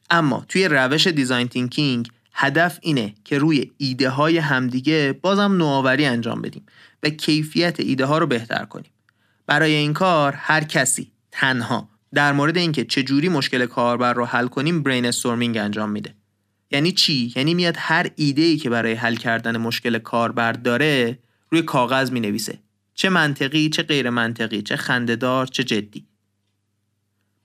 اما 0.10 0.46
توی 0.50 0.68
روش 0.68 1.08
design 1.08 1.48
thinking 1.48 2.08
هدف 2.34 2.80
اینه 2.82 3.14
که 3.24 3.38
روی 3.38 3.72
ایده 3.78 4.10
های 4.10 4.38
همدیگه 4.38 5.20
بازم 5.22 5.58
نوآوری 5.58 6.06
انجام 6.06 6.42
بدیم 6.42 6.66
و 7.04 7.10
کیفیت 7.10 7.80
ایده 7.80 8.06
ها 8.06 8.18
رو 8.18 8.28
بهتر 8.28 8.66
کنیم. 8.66 8.92
برای 9.46 9.74
این 9.74 9.94
کار 9.94 10.34
هر 10.34 10.64
کسی 10.64 11.12
تنها 11.32 11.90
در 12.14 12.34
مورد 12.34 12.58
اینکه 12.58 12.86
چجوری 12.86 13.30
مشکل 13.30 13.66
کاربر 13.66 14.14
رو 14.14 14.26
حل 14.26 14.48
کنیم 14.48 14.84
brainstorming 14.84 15.58
انجام 15.58 15.90
میده. 15.90 16.14
یعنی 16.72 16.92
چی؟ 16.92 17.34
یعنی 17.36 17.54
میاد 17.54 17.76
هر 17.78 18.10
ایده 18.16 18.42
ای 18.42 18.58
که 18.58 18.70
برای 18.70 18.94
حل 18.94 19.16
کردن 19.16 19.58
مشکل 19.58 19.98
کاربر 19.98 20.52
داره 20.52 21.20
روی 21.50 21.62
کاغذ 21.62 22.12
می 22.12 22.20
نویسه 22.20 22.60
چه 22.94 23.10
منطقی 23.10 23.70
چه 23.70 23.84
غیر 23.84 24.10
منطقی 24.10 24.62
چه 24.62 24.76
خندهدار 24.76 25.48
چه 25.48 25.64
جدی. 25.64 26.08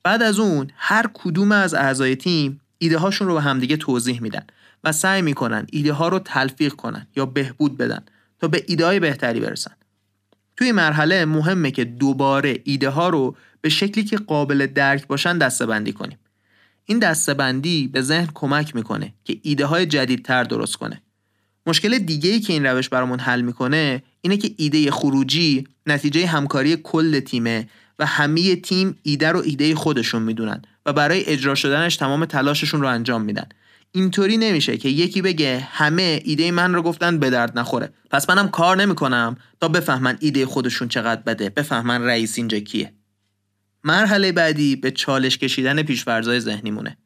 بعد 0.03 0.23
از 0.23 0.39
اون 0.39 0.71
هر 0.77 1.11
کدوم 1.15 1.53
از 1.53 1.75
اعضای 1.75 2.17
تیم 2.17 2.61
ایده 2.79 2.99
هاشون 2.99 3.29
رو 3.29 3.35
به 3.35 3.41
همدیگه 3.41 3.77
توضیح 3.77 4.23
میدن 4.23 4.47
و 4.85 4.93
سعی 4.93 5.23
می‌کنن 5.23 5.67
ایده 5.73 5.93
ها 5.93 6.09
رو 6.09 6.19
تلفیق 6.19 6.73
کنن 6.73 7.07
یا 7.17 7.27
بهبود 7.27 7.77
بدن 7.77 8.05
تا 8.39 8.49
به 8.49 8.65
ایده 8.69 8.87
های 8.87 9.01
بهتری 9.01 9.41
برسن. 9.41 9.75
توی 10.57 10.73
مرحله 10.73 11.25
مهمه 11.25 11.71
که 11.71 11.85
دوباره 11.85 12.61
ایده 12.65 12.89
ها 12.89 13.09
رو 13.09 13.37
به 13.61 13.69
شکلی 13.69 14.05
که 14.05 14.17
قابل 14.17 14.67
درک 14.67 15.07
باشن 15.07 15.39
دسته 15.39 15.93
کنیم. 15.93 16.19
این 16.85 16.99
دستبندی 16.99 17.89
به 17.89 18.03
ذهن 18.03 18.29
کمک 18.35 18.75
می‌کنه 18.75 19.15
که 19.25 19.39
ایده 19.43 19.67
های 19.67 19.87
جدیدتر 19.87 20.45
درست 20.45 20.77
کنه. 20.77 21.03
مشکل 21.67 21.99
دیگه 21.99 22.31
ای 22.31 22.41
که 22.41 22.53
این 22.53 22.67
روش 22.67 22.89
برامون 22.89 23.19
حل 23.19 23.41
می‌کنه 23.41 24.03
اینه 24.21 24.37
که 24.37 24.55
ایده 24.57 24.91
خروجی 24.91 25.69
نتیجه 25.87 26.27
همکاری 26.27 26.77
کل 26.77 27.21
تیمه 27.21 27.69
و 27.99 28.07
همه 28.07 28.57
تیم 28.57 28.99
ایده 29.03 29.29
رو 29.29 29.43
ایده 29.45 29.75
خودشون 29.75 30.23
می‌دونن 30.23 30.63
و 30.87 30.93
برای 30.93 31.25
اجرا 31.27 31.55
شدنش 31.55 31.97
تمام 31.97 32.25
تلاششون 32.25 32.81
رو 32.81 32.89
انجام 32.89 33.23
میدن. 33.23 33.49
اینطوری 33.93 34.37
نمیشه 34.37 34.77
که 34.77 34.89
یکی 34.89 35.23
بگه 35.23 35.69
همه 35.73 36.21
ایده 36.25 36.51
من 36.51 36.75
رو 36.75 36.83
گفتن 36.83 37.19
به 37.19 37.31
درد 37.31 37.59
نخوره 37.59 37.93
پس 38.11 38.31
منم 38.31 38.49
کار 38.49 38.77
نمی‌کنم 38.77 39.37
تا 39.61 39.69
بفهمن 39.69 40.17
ایده 40.21 40.47
خودشون 40.47 40.89
چقدر 40.89 41.23
بده 41.23 41.51
بفهمن 41.51 42.03
رئیس 42.03 42.39
اینجا 42.39 42.59
کیه 42.59 42.93
مرحله 43.85 44.33
بعدی 44.33 44.77
به 44.77 44.91
چالش 44.91 45.39
کشیدن 45.39 45.83
پیشورزای 45.83 46.41
ذهنی 46.41 46.71
مونه. 46.71 46.97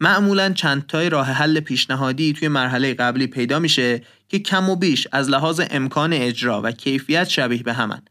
معمولا 0.00 0.52
چند 0.52 0.86
تای 0.86 1.10
راه 1.10 1.26
حل 1.26 1.60
پیشنهادی 1.60 2.32
توی 2.32 2.48
مرحله 2.48 2.94
قبلی 2.94 3.26
پیدا 3.26 3.58
میشه 3.58 4.02
که 4.28 4.38
کم 4.38 4.70
و 4.70 4.76
بیش 4.76 5.08
از 5.12 5.30
لحاظ 5.30 5.60
امکان 5.70 6.12
اجرا 6.12 6.62
و 6.62 6.72
کیفیت 6.72 7.28
شبیه 7.28 7.62
به 7.62 7.72
همن. 7.72 8.02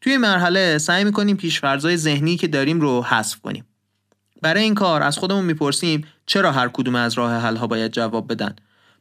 توی 0.00 0.16
مرحله 0.16 0.78
سعی 0.78 1.04
می‌کنیم 1.04 1.36
پیشورزای 1.36 1.96
ذهنی 1.96 2.36
که 2.36 2.48
داریم 2.48 2.80
رو 2.80 3.02
حذف 3.02 3.40
کنیم. 3.40 3.64
برای 4.42 4.62
این 4.62 4.74
کار 4.74 5.02
از 5.02 5.18
خودمون 5.18 5.44
می‌پرسیم 5.44 6.06
چرا 6.26 6.52
هر 6.52 6.68
کدوم 6.68 6.94
از 6.94 7.14
راه 7.14 7.42
حل 7.42 7.56
ها 7.56 7.66
باید 7.66 7.92
جواب 7.92 8.32
بدن. 8.32 8.56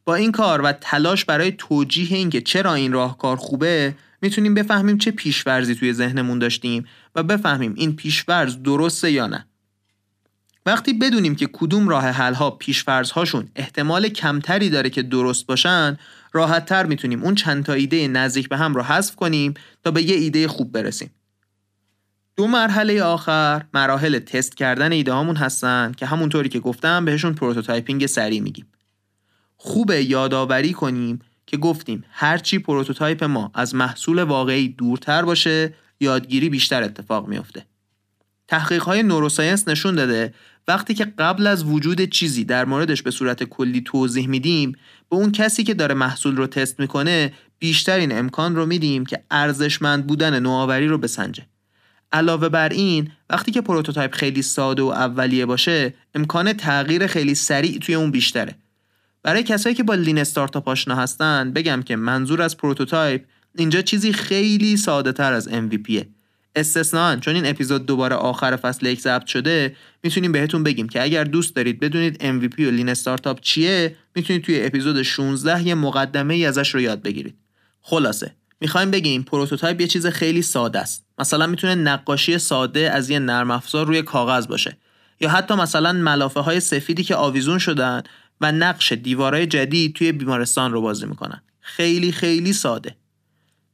با 0.05 0.15
این 0.15 0.31
کار 0.31 0.61
و 0.61 0.71
تلاش 0.71 1.25
برای 1.25 1.51
توجیه 1.51 2.17
اینکه 2.17 2.41
چرا 2.41 2.73
این 2.73 2.91
راهکار 2.91 3.37
خوبه 3.37 3.95
می‌تونیم 4.21 4.53
بفهمیم 4.53 4.97
چه 4.97 5.11
پیش‌فرضی 5.11 5.75
توی 5.75 5.93
ذهنمون 5.93 6.39
داشتیم 6.39 6.85
و 7.15 7.23
بفهمیم 7.23 7.73
این 7.77 7.95
پیش‌فرض 7.95 8.63
درسته 8.63 9.11
یا 9.11 9.27
نه. 9.27 9.45
وقتی 10.65 10.93
بدونیم 10.93 11.35
که 11.35 11.49
کدوم 11.53 11.89
راه 11.89 12.05
حل 12.05 12.33
ها 12.33 12.51
پیشفرض 12.51 13.11
هاشون 13.11 13.49
احتمال 13.55 14.09
کمتری 14.09 14.69
داره 14.69 14.89
که 14.89 15.01
درست 15.01 15.45
باشن 15.45 15.97
راحت 16.31 16.65
تر 16.65 16.85
می‌تونیم 16.85 17.23
اون 17.23 17.35
چند 17.35 17.65
تا 17.65 17.73
ایده 17.73 18.07
نزدیک 18.07 18.49
به 18.49 18.57
هم 18.57 18.75
رو 18.75 18.81
حذف 18.81 19.15
کنیم 19.15 19.53
تا 19.83 19.91
به 19.91 20.01
یه 20.01 20.15
ایده 20.15 20.47
خوب 20.47 20.71
برسیم. 20.71 21.11
دو 22.35 22.47
مرحله 22.47 23.03
آخر 23.03 23.65
مراحل 23.73 24.19
تست 24.19 24.57
کردن 24.57 24.91
ایده 24.91 25.13
هامون 25.13 25.35
هستن 25.35 25.91
که 25.97 26.05
همونطوری 26.05 26.49
که 26.49 26.59
گفتم 26.59 27.05
بهشون 27.05 27.33
prototyping 27.33 28.05
سریع 28.05 28.39
میگیم. 28.39 28.67
خوبه 29.57 30.03
یادآوری 30.03 30.73
کنیم 30.73 31.19
که 31.49 31.57
گفتیم 31.57 32.03
هرچی 32.11 32.59
prototype 32.59 33.23
ما 33.23 33.51
از 33.53 33.75
محصول 33.75 34.23
واقعی 34.23 34.69
دورتر 34.69 35.21
باشه 35.25 35.73
یادگیری 35.99 36.49
بیشتر 36.49 36.83
اتفاق 36.83 37.27
میافته. 37.27 37.65
تحقیق 38.47 38.83
های 38.83 39.03
neuroscience 39.03 39.67
نشون 39.67 39.95
داده 39.95 40.33
وقتی 40.67 40.93
که 40.93 41.05
قبل 41.05 41.47
از 41.47 41.63
وجود 41.63 42.01
چیزی 42.01 42.43
در 42.43 42.65
موردش 42.65 43.01
به 43.01 43.11
صورت 43.11 43.43
کلی 43.43 43.81
توضیح 43.81 44.27
میدیم 44.27 44.71
به 45.09 45.15
اون 45.15 45.31
کسی 45.31 45.63
که 45.63 45.73
داره 45.73 45.95
محصول 45.95 46.35
رو 46.35 46.47
تست 46.47 46.79
می‌کنه 46.79 47.33
بیشتر 47.59 47.97
این 47.97 48.17
امکان 48.17 48.55
رو 48.55 48.65
میدیم 48.65 49.05
که 49.05 49.23
ارزشمند 49.31 50.07
بودن 50.07 50.39
نوآوری 50.39 50.87
رو 50.87 50.97
بسنجه. 50.97 51.45
علاوه 52.11 52.49
بر 52.49 52.69
این 52.69 53.11
وقتی 53.29 53.51
که 53.51 53.61
prototype 53.61 54.15
خیلی 54.15 54.41
ساده 54.41 54.81
و 54.81 54.85
اولیه 54.85 55.45
باشه 55.45 55.93
امکان 56.15 56.53
تغییر 56.53 57.07
خیلی 57.07 57.35
سریع 57.35 57.79
توی 57.79 57.95
اون 57.95 58.11
بیشتره 58.11 58.55
برای 59.23 59.43
کسایی 59.43 59.75
که 59.75 59.83
با 59.83 59.95
lean 59.95 60.17
startup 60.17 60.69
آشنا 60.69 60.95
هستن 60.95 61.51
بگم 61.53 61.81
که 61.81 61.95
منظور 61.95 62.41
از 62.41 62.57
prototype 62.57 63.25
اینجا 63.55 63.81
چیزی 63.81 64.13
خیلی 64.13 64.77
ساده 64.77 65.11
تر 65.11 65.33
از 65.33 65.49
MVP 65.49 66.05
است 66.55 66.81
ضمنا 66.81 67.19
چون 67.19 67.35
این 67.35 67.45
اپیزود 67.45 67.85
دوباره 67.85 68.15
آخر 68.15 68.55
فصل 68.55 68.85
یک 68.85 69.01
ضبط 69.01 69.25
شده 69.25 69.75
می‌تونیم 70.03 70.31
بهتون 70.31 70.63
بگیم 70.63 70.89
که 70.89 71.03
اگر 71.03 71.23
دوست 71.23 71.55
دارید 71.55 71.79
بدونید 71.79 72.21
MVP 72.21 72.59
و 72.59 72.71
lean 72.71 72.89
startup 72.89 73.39
چیه 73.41 73.95
می‌تونید 74.15 74.43
توی 74.43 74.65
اپیزود 74.65 75.01
16 75.01 75.67
یه 75.67 75.75
مقدمه 75.75 76.33
ای 76.33 76.45
ازش 76.45 76.75
رو 76.75 76.81
یاد 76.81 77.01
بگیرید. 77.01 77.35
خلاصه 77.81 78.35
می‌خوایم 78.61 78.91
بگیم 78.91 79.23
prototype 79.23 79.81
یه 79.81 79.87
چیز 79.87 80.07
خیلی 80.07 80.41
ساده 80.41 80.79
است. 80.79 81.05
مثلا 81.19 81.47
می‌تونه 81.47 81.75
نقاشی 81.75 82.37
ساده 82.37 82.91
از 82.91 83.09
یه 83.09 83.19
نرم 83.19 83.51
افزار 83.51 83.87
روی 83.87 84.01
کاغذ 84.01 84.47
باشه. 84.47 84.77
یا 85.21 85.29
حتی 85.29 85.53
مثلا 85.53 85.93
ملافه 85.93 86.39
های 86.39 86.59
سفیدی 86.59 87.03
که 87.03 87.15
آویزون 87.15 87.57
شدن 87.57 88.03
و 88.41 88.51
نقش 88.51 88.91
دیوارای 88.91 89.47
جدید 89.47 89.95
توی 89.95 90.11
بیمارستان 90.11 90.71
رو 90.71 90.81
بازی 90.81 91.05
می‌کنن. 91.05 91.41
خیلی 91.59 92.11
خیلی 92.11 92.53
ساده. 92.53 92.95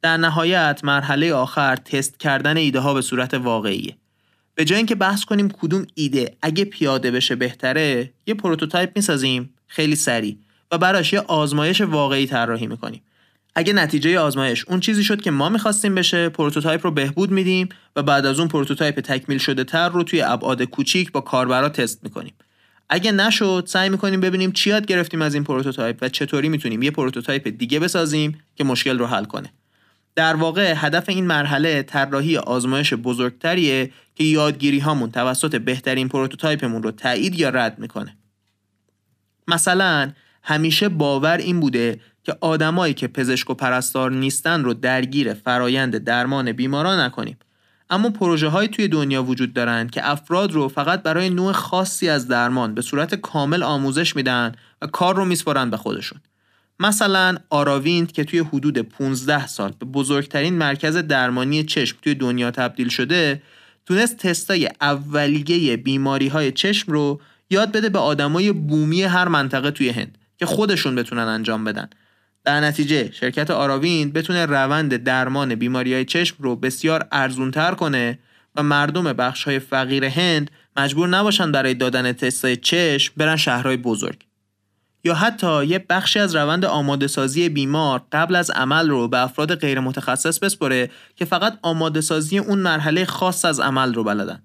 در 0.02 0.18
نهایت 0.18 0.80
مرحله 0.84 1.34
آخر 1.34 1.76
تست 1.76 2.20
کردن 2.20 2.58
ایده 2.58 2.80
ها 2.80 2.94
به 2.94 3.02
صورت 3.02 3.34
واقعیه. 3.34 3.96
به 4.56 4.66
جای 4.66 4.78
اینکه 4.78 4.96
بحث 4.96 5.24
کنیم 5.24 5.50
کدوم 5.50 5.88
ایده 5.96 6.38
اگه 6.42 6.66
پیاده 6.66 7.12
بشه 7.12 7.36
بهتره 7.36 8.12
یه 8.28 8.34
prototype 8.34 8.92
می‌سازیم 8.96 9.54
خیلی 9.68 9.96
سریع 9.96 10.38
و 10.72 10.78
براش 10.78 11.14
یه 11.14 11.20
آزمایش 11.20 11.82
واقعی 11.82 12.28
طراحی 12.28 12.68
می‌کنیم. 12.68 13.02
اگه 13.56 13.74
نتیجه 13.74 14.20
آزمایش 14.20 14.66
اون 14.68 14.80
چیزی 14.80 15.04
شد 15.04 15.22
که 15.22 15.32
ما 15.32 15.50
می‌خواستیم 15.50 15.96
بشه 15.96 16.30
prototype 16.30 16.86
رو 16.86 16.92
بهبود 16.92 17.32
میدیم 17.32 17.70
و 17.96 18.04
بعد 18.04 18.26
از 18.26 18.40
اون 18.40 18.48
prototype 18.48 19.00
تکمیل 19.00 19.38
شده 19.38 19.64
تر 19.64 19.90
رو 19.90 20.04
توی 20.04 20.22
ابعاد 20.22 20.64
کوچیک 20.64 21.12
با 21.12 21.22
کاربرا 21.22 21.70
تست 21.70 22.04
می‌کنیم. 22.04 22.34
اگه 22.90 23.12
نشد 23.12 23.64
سعی 23.68 23.90
می‌کنیم 23.90 24.22
ببینیم 24.22 24.52
چی 24.52 24.70
یاد 24.70 24.86
گرفتیم 24.86 25.22
از 25.22 25.34
این 25.34 25.44
prototype 25.44 25.98
و 26.02 26.10
چطوری 26.10 26.50
می‌تونیم 26.50 26.84
یه 26.84 26.92
prototype 26.92 27.48
دیگه 27.48 27.80
بسازیم 27.80 28.40
که 28.56 28.64
مشکل 28.64 29.00
رو 29.00 29.06
حل 29.06 29.26
کنه. 29.26 29.54
در 30.16 30.36
واقع 30.36 30.74
هدف 30.78 31.10
این 31.10 31.28
مرحله 31.28 31.84
طراحی 31.84 32.38
آزمایش 32.38 32.94
بزرگتریه 32.94 33.92
که 34.16 34.24
یادگیری 34.24 34.80
هامون 34.80 35.12
توسط 35.12 35.56
بهترین 35.56 36.10
prototype 36.10 36.65
مون 36.65 36.84
رو 36.84 36.92
تایید 36.92 37.40
یا 37.40 37.50
رد 37.50 37.80
می‌کنه. 37.80 38.18
مثلا 39.48 40.12
همیشه 40.44 40.90
باور 40.90 41.38
این 41.38 41.60
بوده 41.60 42.00
که 42.24 42.38
آدمایی 42.42 42.94
که 42.94 43.08
پزشک 43.08 43.50
و 43.50 43.54
پرستار 43.54 44.12
نیستن 44.12 44.64
رو 44.64 44.74
درگیر 44.74 45.34
فرایند 45.34 45.98
درمان 45.98 46.52
بیماران 46.52 47.00
نکنیم. 47.00 47.38
اما 47.90 48.10
پروژه 48.10 48.48
های 48.48 48.68
توی 48.68 48.88
دنیا 48.88 49.24
وجود 49.24 49.54
دارند 49.54 49.92
که 49.92 50.10
افراد 50.10 50.52
رو 50.52 50.68
فقط 50.68 51.04
برای 51.04 51.30
نوع 51.30 51.52
خاصی 51.52 52.10
از 52.10 52.28
درمان 52.28 52.76
به 52.76 52.82
صورت 52.82 53.16
کامل 53.16 53.64
آموزش 53.64 54.16
میدن 54.16 54.52
و 54.82 54.88
کار 54.88 55.16
رو 55.16 55.26
میسپارن 55.26 55.70
به 55.70 55.78
خودشون. 55.78 56.20
مثلا 56.80 57.38
آراویند 57.50 58.12
که 58.12 58.24
توی 58.24 58.40
حدود 58.40 58.78
15 58.78 59.48
سال 59.48 59.74
به 59.80 59.86
بزرگترین 59.86 60.54
مرکز 60.54 60.98
درمانی 60.98 61.64
چشم 61.64 61.98
توی 62.02 62.16
دنیا 62.16 62.52
تبدیل 62.52 62.90
شده 62.90 63.42
تونست 63.86 64.18
تستای 64.18 64.70
اولیه 64.82 65.78
بیماری 65.78 66.28
های 66.28 66.52
چشم 66.52 66.92
رو 66.92 67.22
یاد 67.50 67.72
بده 67.72 67.90
به 67.90 68.00
آدمای 68.00 68.52
بومی 68.52 69.04
هر 69.04 69.28
منطقه 69.28 69.72
توی 69.72 69.90
هند 69.90 70.18
که 70.38 70.46
خودشون 70.46 70.96
بتونن 70.96 71.22
انجام 71.22 71.64
بدن. 71.64 71.90
در 72.46 72.60
نتیجه 72.60 73.12
شرکت 73.12 73.52
آراویند 73.52 74.14
بتونه 74.14 74.46
روند 74.46 74.96
درمان 74.96 75.56
بیماری 75.56 75.94
های 75.94 76.06
چشم 76.06 76.36
رو 76.40 76.56
بسیار 76.56 77.08
ارزونتر 77.12 77.76
کنه 77.76 78.20
و 78.56 78.64
مردم 78.64 79.14
بخش 79.14 79.44
های 79.44 79.60
فقیر 79.60 80.06
هند 80.06 80.52
مجبور 80.78 81.08
نباشن 81.08 81.52
برای 81.52 81.74
دادن 81.74 82.12
تستای 82.12 82.58
چشم 82.58 83.14
برن 83.18 83.36
شهرهای 83.36 83.78
بزرگ 83.78 84.26
یا 85.06 85.14
حتی 85.14 85.66
یه 85.66 85.86
بخشی 85.90 86.20
از 86.20 86.36
روند 86.36 86.66
آماده 86.66 87.08
سازی 87.08 87.50
بیمار 87.50 88.02
قبل 88.12 88.36
از 88.36 88.52
عمل 88.52 88.90
رو 88.90 89.08
به 89.08 89.24
افراد 89.24 89.56
غیر 89.56 89.80
متخصص 89.80 90.40
بسپره 90.40 90.90
که 91.16 91.26
فقط 91.26 91.60
آماده 91.62 92.02
سازی 92.02 92.38
اون 92.38 92.60
مرحله 92.60 93.06
خاص 93.06 93.46
از 93.46 93.60
عمل 93.60 93.94
رو 93.94 94.04
بلدن. 94.04 94.44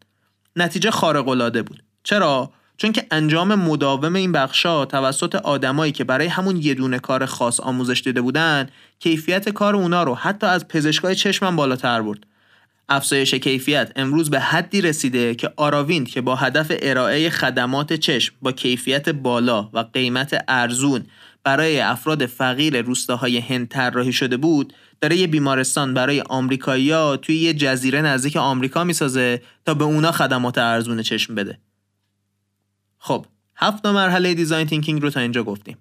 نتیجه 0.57 0.91
خارق 0.91 1.29
العاده 1.29 1.63
بود. 1.63 1.83
چرا؟ 2.03 2.53
چون 2.81 2.93
که 2.93 3.07
انجام 3.11 3.55
مداوم 3.55 4.17
این 4.17 4.33
بخشا 4.33 4.85
توسط 4.85 5.35
آدمایی 5.35 5.93
که 5.93 6.05
برای 6.05 6.27
همون 6.27 6.57
یه 6.57 6.75
دونه 6.75 6.99
کار 6.99 7.27
خاص 7.27 7.61
آموزش 7.61 8.03
دیده 8.05 8.21
بودن 8.21 8.69
کیفیت 8.99 9.49
کار 9.49 9.77
اونا 9.77 10.03
رو 10.03 10.15
حتی 10.15 10.47
از 10.47 10.69
پزشکای 10.69 11.15
چشمم 11.15 11.57
بالاتر 11.57 12.03
برد. 12.03 12.27
افزایش 12.89 13.35
کیفیت 13.35 13.93
امروز 13.97 14.31
به 14.31 14.41
حدی 14.41 14.81
رسیده 14.81 15.35
که 15.35 15.53
آراویند 15.57 16.09
که 16.09 16.21
با 16.21 16.37
هدف 16.37 16.73
ارائه 16.83 17.31
خدمات 17.31 17.93
چشم 17.93 18.35
با 18.43 18.53
کیفیت 18.53 19.09
بالا 19.09 19.71
و 19.73 19.85
قیمت 19.93 20.45
ارزون 20.49 21.07
برای 21.45 21.81
افراد 21.81 22.27
فقیر 22.27 22.83
روستاهای 22.83 23.39
هند 23.39 23.69
طراحی 23.69 24.13
شده 24.13 24.37
بود 24.37 24.73
داره 25.01 25.17
یه 25.17 25.27
بیمارستان 25.27 25.95
برای 25.95 26.21
آمریکایی‌ها 26.21 27.17
توی 27.17 27.37
یه 27.37 27.55
جزیره 27.55 28.03
نزدیک 28.03 28.37
آمریکا 28.37 28.85
می‌سازه 28.85 29.43
تا 29.67 29.75
به 29.75 29.85
اونا 29.85 30.13
خدمات 30.13 30.59
ارزون 30.59 31.03
چشم 31.03 31.35
بده. 31.35 31.59
خب 33.03 33.27
هفت 33.57 33.87
مرحله 33.87 34.35
design 34.35 34.67
thinking 34.67 35.03
رو 35.03 35.11
تا 35.11 35.21
اینجا 35.21 35.45
گفتیم 35.45 35.77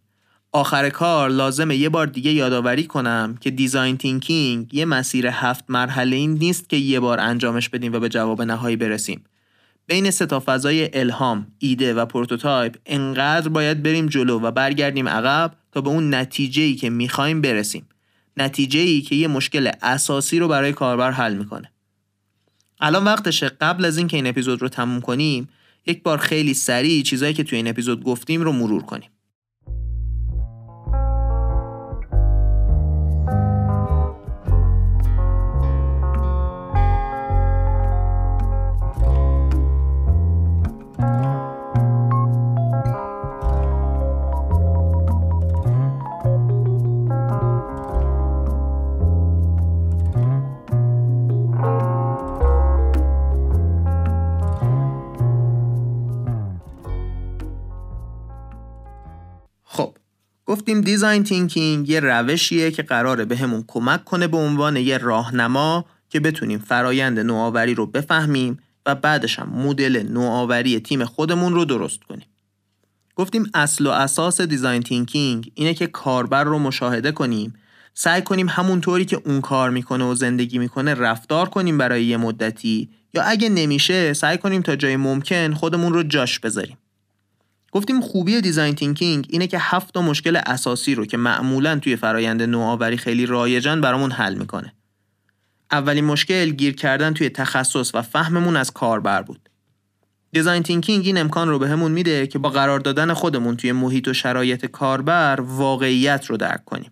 آخر 0.51 0.89
کار 0.89 1.29
لازمه 1.29 1.75
یه 1.75 1.89
بار 1.89 2.08
دیگه 2.08 2.32
یادآوری 2.32 2.84
کنم 2.84 3.38
که 3.41 3.51
design 3.51 3.97
thinking 3.97 4.73
یه 4.73 4.86
مسیر 4.86 5.27
هفت 5.27 5.63
مرحله‌ای 5.69 6.34
نیست 6.34 6.69
که 6.69 6.77
یه 6.77 6.99
بار 6.99 7.19
انجامش 7.19 7.69
بدیم 7.69 7.93
و 7.93 7.99
به 7.99 8.10
جواب 8.10 8.41
نهایی 8.41 8.75
برسیم 8.75 9.23
بین 9.88 10.12
سه 10.12 10.25
فضای 10.25 10.99
الهام، 10.99 11.47
ایده 11.60 11.93
و 11.93 12.05
prototype 12.05 12.75
انقدر 12.86 13.49
باید 13.49 13.84
بریم 13.84 14.08
جلو 14.08 14.39
و 14.39 14.51
برگردیم 14.51 15.10
عقب 15.10 15.53
تا 15.71 15.82
به 15.82 15.89
اون 15.89 16.15
نتیجه 16.15 16.62
ای 16.62 16.75
که 16.75 16.89
می‌خوایم 16.89 17.41
برسیم. 17.41 17.88
نتیجه 18.38 18.79
ای 18.79 19.01
که 19.01 19.15
یه 19.15 19.27
مشکل 19.27 19.71
اساسی 19.82 20.39
رو 20.39 20.47
برای 20.47 20.73
کاربر 20.73 21.12
حل 21.12 21.34
می‌کنه. 21.34 21.71
الان 22.79 23.03
وقتشه 23.03 23.49
قبل 23.49 23.86
از 23.86 23.97
اینکه 23.97 24.17
این 24.17 24.27
اپیزود 24.27 24.62
رو 24.62 24.69
تموم 24.69 25.01
کنیم 25.01 25.49
یک 25.89 26.04
بار 26.04 26.17
خیلی 26.17 26.54
سریع 26.54 27.04
چیزایی 27.04 27.34
که 27.34 27.43
توی 27.43 27.56
این 27.56 27.67
اپیزود 27.67 28.04
گفتیم 28.04 28.41
رو 28.41 28.52
مرور 28.52 28.84
کنیم. 28.84 29.10
گفتیم 60.69 60.82
design 60.82 61.23
thinking 61.23 61.89
یه 61.89 61.99
روشیه 61.99 62.71
که 62.71 62.84
قراره 62.84 63.25
بهمون 63.25 63.63
کمک 63.67 64.05
کنه 64.05 64.27
به 64.27 64.38
عنوان 64.38 64.75
یه 64.75 64.97
راهنما 64.97 65.86
که 66.10 66.19
بتونیم 66.19 66.60
فرایند 66.60 67.19
نوآوری 67.19 67.75
رو 67.75 67.86
بفهمیم 67.86 68.60
و 68.86 68.95
بعدش 68.95 69.39
هم 69.39 69.49
مدل 69.49 70.03
نوآوری 70.12 70.79
تیم 70.79 71.05
خودمون 71.05 71.53
رو 71.53 71.65
درست 71.65 72.03
کنیم. 72.03 72.25
گفتیم 73.15 73.51
اصل 73.53 73.88
و 73.88 73.89
اساس 73.89 74.41
design 74.41 74.82
thinking 74.82 75.51
اینه 75.55 75.73
که 75.73 75.88
کاربر 75.88 76.43
رو 76.43 76.60
مشاهده 76.60 77.12
کنیم 77.12 77.53
سعی 77.93 78.21
کنیم 78.21 78.49
همونطوری 78.49 79.05
که 79.05 79.21
اون 79.25 79.41
کار 79.41 79.69
می‌کنه 79.69 80.05
و 80.05 80.15
زندگی 80.15 80.60
می‌کنه 80.60 80.93
رفتار 80.93 81.49
کنیم 81.49 81.77
برای 81.77 82.05
یه 82.05 82.17
مدتی 82.17 82.89
یا 83.13 83.23
اگه 83.23 83.49
نمیشه 83.49 84.13
سعی 84.13 84.38
کنیم 84.38 84.62
تا 84.62 84.75
جای 84.75 84.95
ممکن 84.95 85.53
خودمون 85.53 85.93
رو 85.93 86.03
جاش 86.03 86.39
بذاریم. 86.39 86.77
گفتیم 87.71 88.01
خوبی 88.01 88.41
design 88.41 88.75
thinking 88.75 89.27
اینه 89.29 89.47
که 89.47 89.58
هفت 89.60 89.93
تا 89.93 90.01
مشکل 90.01 90.39
اساسی 90.45 90.95
رو 90.95 91.05
که 91.05 91.17
معمولا 91.17 91.79
توی 91.79 91.95
فرایند 91.95 92.41
نوآوری 92.41 92.97
خیلی 92.97 93.25
رایجن 93.25 93.82
برامون 93.82 94.12
حل 94.12 94.36
می‌کنه. 94.36 94.73
اولین 95.71 96.05
مشکل 96.05 96.49
گیر 96.49 96.75
کردن 96.75 97.13
توی 97.13 97.29
تخصص 97.29 97.95
و 97.95 98.01
فهممون 98.01 98.55
از 98.55 98.71
کاربر 98.71 99.21
بود. 99.21 99.49
design 100.32 100.63
thinking 100.63 101.05
این 101.05 101.17
امکان 101.17 101.49
رو 101.49 101.60
بهمون 101.60 101.91
میده 101.91 102.27
که 102.27 102.39
با 102.39 102.49
قرار 102.49 102.79
دادن 102.79 103.13
خودمون 103.13 103.58
توی 103.58 103.71
محیط 103.71 104.08
و 104.08 104.13
شرایط 104.13 104.65
کاربر 104.65 105.41
واقعیت 105.41 106.25
رو 106.25 106.38
درک 106.38 106.65
کنیم. 106.65 106.91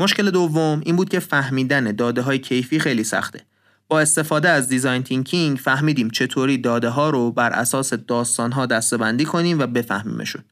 مشکل 0.00 0.30
دوم 0.30 0.80
این 0.84 0.96
بود 0.96 1.08
که 1.08 1.20
فهمیدن 1.20 1.92
داده 1.92 2.22
های 2.22 2.38
کیفی 2.38 2.78
خیلی 2.78 3.04
سخته. 3.04 3.44
با 3.88 4.00
استفاده 4.00 4.48
از 4.48 4.68
design 4.68 5.02
thinking 5.02 5.58
فهمیدیم 5.58 6.10
چطوری 6.10 6.58
داده 6.58 6.88
ها 6.88 7.10
رو 7.10 7.32
بر 7.32 7.50
اساس 7.50 7.94
داستان 7.94 8.52
ها 8.52 8.66
دسته‌بندی 8.66 9.24
کنیم 9.24 9.58
و 9.58 9.66
بفهمیمشون. 9.66 10.44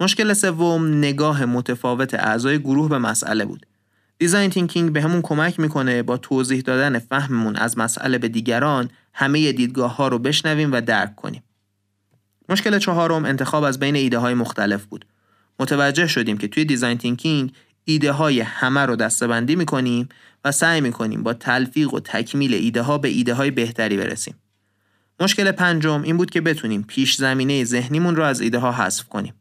مشکل 0.00 0.32
سوم 0.32 0.98
نگاه 0.98 1.44
متفاوت 1.44 2.14
اعضای 2.14 2.58
گروه 2.58 2.88
به 2.88 2.98
مسئله 2.98 3.44
بود. 3.44 3.66
design 4.18 4.50
thinking 4.50 4.92
بهمون 4.92 5.22
کمک 5.22 5.60
می‌کنه 5.60 6.02
با 6.02 6.16
توضیح 6.16 6.60
دادن 6.60 6.98
فهممون 6.98 7.56
از 7.56 7.78
مسئله 7.78 8.18
به 8.18 8.28
دیگران 8.28 8.90
همه 9.12 9.52
دیدگاه 9.52 9.96
ها 9.96 10.08
رو 10.08 10.18
بشنویم 10.18 10.72
و 10.72 10.80
درک 10.80 11.16
کنیم. 11.16 11.42
مشکل 12.48 12.78
چهارم 12.78 13.24
انتخاب 13.24 13.64
از 13.64 13.78
بین 13.78 13.96
ایده 13.96 14.18
های 14.18 14.34
مختلف 14.34 14.84
بود. 14.84 15.06
متوجه 15.60 16.06
شدیم 16.06 16.38
که 16.38 16.48
توی 16.48 16.64
design 16.64 16.98
thinking 16.98 17.52
ایده 17.88 18.12
های 18.12 18.40
همه 18.40 18.80
رو 18.80 18.96
دسته‌بندی 18.96 19.56
می‌کنیم 19.56 20.08
و 20.44 20.52
سعی 20.52 20.80
می‌کنیم 20.80 21.22
با 21.22 21.34
تلفیق 21.34 21.94
و 21.94 22.00
تکمیل 22.00 22.54
ایده 22.54 22.82
ها 22.82 22.98
به 22.98 23.08
ایده 23.08 23.34
های 23.34 23.50
بهتری 23.50 23.96
برسیم. 23.96 24.34
مشکل 25.20 25.52
پنجم 25.52 26.02
این 26.02 26.16
بود 26.16 26.30
که 26.30 26.40
بتونیم 26.40 26.82
پیش 26.82 27.14
زمینه 27.14 27.64
ذهنیمون 27.64 28.16
رو 28.16 28.22
از 28.22 28.40
ایده 28.40 28.58
ها 28.58 28.72
حذف 28.72 29.04
کنیم. 29.04 29.34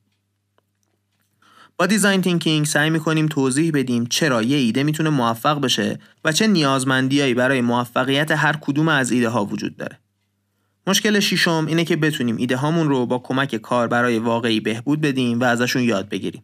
با 1.77 1.85
design 1.85 2.21
thinking 2.21 2.65
سعی 2.65 2.89
می‌کنیم 2.89 3.27
توضیح 3.27 3.71
بدیم 3.73 4.05
چرا 4.05 4.41
یه 4.41 4.57
ایده 4.57 4.83
می‌تونه 4.83 5.09
موفق 5.09 5.61
بشه 5.61 5.99
و 6.25 6.31
چه 6.31 6.47
نیازمندیایی 6.47 7.33
برای 7.33 7.61
موفقیت 7.61 8.31
هر 8.31 8.57
کدوم 8.61 8.87
از 8.87 9.11
ایده 9.11 9.29
ها 9.29 9.45
وجود 9.45 9.77
داره. 9.77 9.99
مشکل 10.87 11.19
شیشم 11.19 11.65
اینه 11.67 11.85
که 11.85 11.95
بتونیم 11.95 12.37
ایده 12.37 12.55
هامون 12.55 12.89
رو 12.89 13.05
با 13.05 13.19
کمک 13.19 13.55
کاربرای 13.55 14.19
واقعی 14.19 14.59
بهبود 14.59 15.01
بدیم 15.01 15.39
و 15.39 15.43
ازشون 15.43 15.83
یاد 15.83 16.09
بگیریم. 16.09 16.43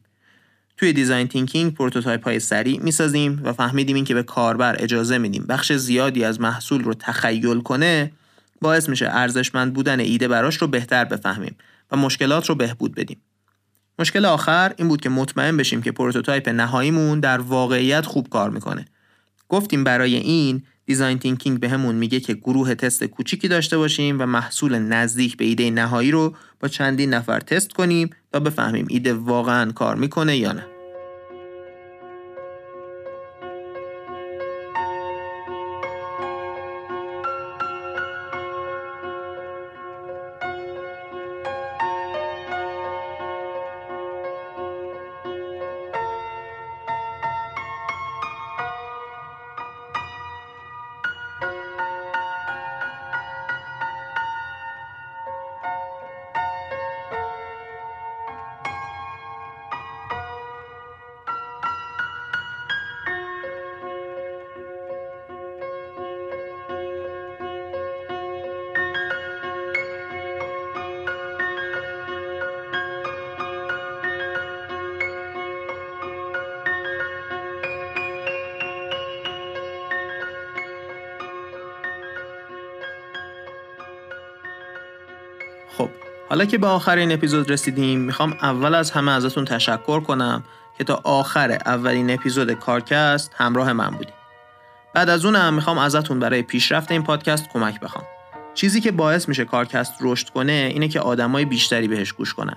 توی 0.77 0.93
design 0.93 1.27
thinking 1.27 1.73
prototype 1.73 2.23
های 2.23 2.39
سریع 2.39 2.79
می‌سازیم 2.79 3.41
و 3.43 3.53
فهمیدیم 3.53 3.95
این 3.95 4.05
که 4.05 4.13
به 4.13 4.23
کاربر 4.23 4.75
اجازه 4.79 5.17
میدیم 5.17 5.45
بخش 5.49 5.73
زیادی 5.73 6.23
از 6.23 6.41
محصول 6.41 6.83
رو 6.83 6.93
تخیل 6.93 7.61
کنه 7.61 8.11
باعث 8.61 8.89
میشه 8.89 9.07
ارزشمند 9.09 9.73
بودن 9.73 9.99
ایده 9.99 10.27
براش 10.27 10.57
رو 10.57 10.67
بهتر 10.67 11.05
بفهمیم 11.05 11.55
و 11.91 11.97
مشکلات 11.97 12.49
رو 12.49 12.55
بهبود 12.55 12.95
بدیم. 12.95 13.17
مشکل 13.99 14.25
آخر 14.25 14.73
این 14.77 14.87
بود 14.87 15.01
که 15.01 15.09
مطمئن 15.09 15.57
بشیم 15.57 15.81
که 15.81 15.91
prototype 15.91 16.49
نهاییمون 16.49 17.19
در 17.19 17.39
واقعیت 17.39 18.05
خوب 18.05 18.29
کار 18.29 18.49
می‌کنه. 18.49 18.85
گفتیم 19.49 19.83
برای 19.83 20.15
این 20.15 20.63
design 20.85 21.19
thinking 21.19 21.59
بهمون 21.59 21.95
میگه 21.95 22.19
که 22.19 22.33
گروه 22.33 22.75
تست 22.75 23.03
کوچیکی 23.03 23.47
داشته 23.47 23.77
باشیم 23.77 24.21
و 24.21 24.25
محصول 24.25 24.79
نزدیک 24.79 25.37
به 25.37 25.45
ایده 25.45 25.69
نهایی 25.69 26.11
رو 26.11 26.35
با 26.59 26.67
چندین 26.67 27.13
نفر 27.13 27.39
تست 27.39 27.73
کنیم 27.73 28.09
تا 28.33 28.39
بفهمیم 28.39 28.85
ایده 28.89 29.13
واقعا 29.13 29.71
کار 29.71 29.95
می‌کنه 29.95 30.37
یا 30.37 30.51
نه. 30.51 30.72
خب 85.77 85.89
حالا 86.29 86.45
که 86.45 86.57
به 86.57 86.67
آخر 86.67 86.97
این 86.97 87.11
اپیزود 87.11 87.51
رسیدیم 87.51 87.99
می‌خوام 87.99 88.33
اول 88.41 88.75
از 88.75 88.91
همه 88.91 89.11
ازتون 89.11 89.45
تشکر 89.45 89.99
کنم 89.99 90.43
که 90.77 90.83
تا 90.83 91.01
آخر 91.03 91.51
اولین 91.65 92.09
اپیزود 92.09 92.51
کارکست 92.51 93.31
همراه 93.35 93.73
من 93.73 93.89
بودیم 93.89 94.13
بعد 94.93 95.09
از 95.09 95.25
اونم 95.25 95.53
می‌خوام 95.53 95.77
ازتون 95.77 96.19
برای 96.19 96.41
پیشرفت 96.41 96.91
این 96.91 97.03
پادکست 97.03 97.49
کمک 97.49 97.79
بخوام. 97.79 98.05
چیزی 98.53 98.81
که 98.81 98.91
باعث 98.91 99.29
میشه 99.29 99.45
کارکست 99.45 99.93
رشد 100.01 100.29
کنه 100.29 100.69
اینه 100.73 100.87
که 100.87 100.99
آدمای 100.99 101.45
بیشتری 101.45 101.87
بهش 101.87 102.11
گوش 102.11 102.33
کنن. 102.33 102.55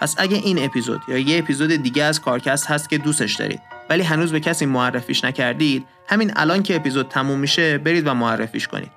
پس 0.00 0.14
اگه 0.18 0.36
این 0.36 0.64
اپیزود 0.64 1.00
یا 1.08 1.18
یه 1.18 1.38
اپیزود 1.38 1.70
دیگه 1.70 2.02
از 2.02 2.20
کارکست 2.20 2.66
هست 2.66 2.90
که 2.90 2.98
دوستش 2.98 3.34
دارید 3.34 3.60
ولی 3.90 4.02
هنوز 4.02 4.32
به 4.32 4.40
کسی 4.40 4.66
معرفیش 4.66 5.24
نکردید 5.24 5.86
همین 6.08 6.32
الان 6.36 6.62
که 6.62 6.76
اپیزود 6.76 7.08
تموم 7.08 7.38
میشه 7.38 7.78
برید 7.78 8.06
و 8.06 8.14
معرفیش 8.14 8.68
کنید. 8.68 8.90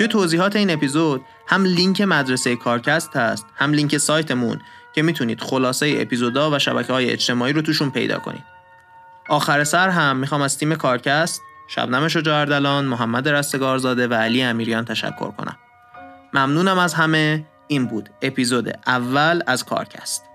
توی 0.00 0.08
توضیحات 0.08 0.56
این 0.56 0.70
اپیزود 0.70 1.24
هم 1.46 1.64
لینک 1.64 2.00
مدرسه 2.00 2.56
کارکست 2.56 3.16
هست 3.16 3.46
هم 3.56 3.72
لینک 3.72 3.98
سایتمون 3.98 4.60
که 4.94 5.02
می‌تونید 5.02 5.40
خلاصه 5.40 5.94
اپیزودا 5.98 6.50
و 6.50 6.58
شبکه 6.58 6.92
های 6.92 7.10
اجتماعی 7.10 7.52
رو 7.52 7.62
توشون 7.62 7.90
پیدا 7.90 8.18
کنید. 8.18 8.44
آخر 9.28 9.64
سر 9.64 9.88
هم 9.88 10.16
می‌خوام 10.16 10.42
از 10.42 10.58
تیم 10.58 10.74
کارکست 10.74 11.42
شبنم 11.68 12.08
شجاع 12.08 12.58
محمد 12.80 13.28
رستگارزاده 13.28 14.08
و 14.08 14.14
علی 14.14 14.42
امیریان 14.42 14.84
تشکر 14.84 15.30
کنم. 15.30 15.56
ممنونم 16.32 16.78
از 16.78 16.94
همه 16.94 17.46
این 17.68 17.86
بود 17.86 18.10
اپیزود 18.22 18.78
اول 18.86 19.42
از 19.46 19.64
کارکست. 19.64 20.29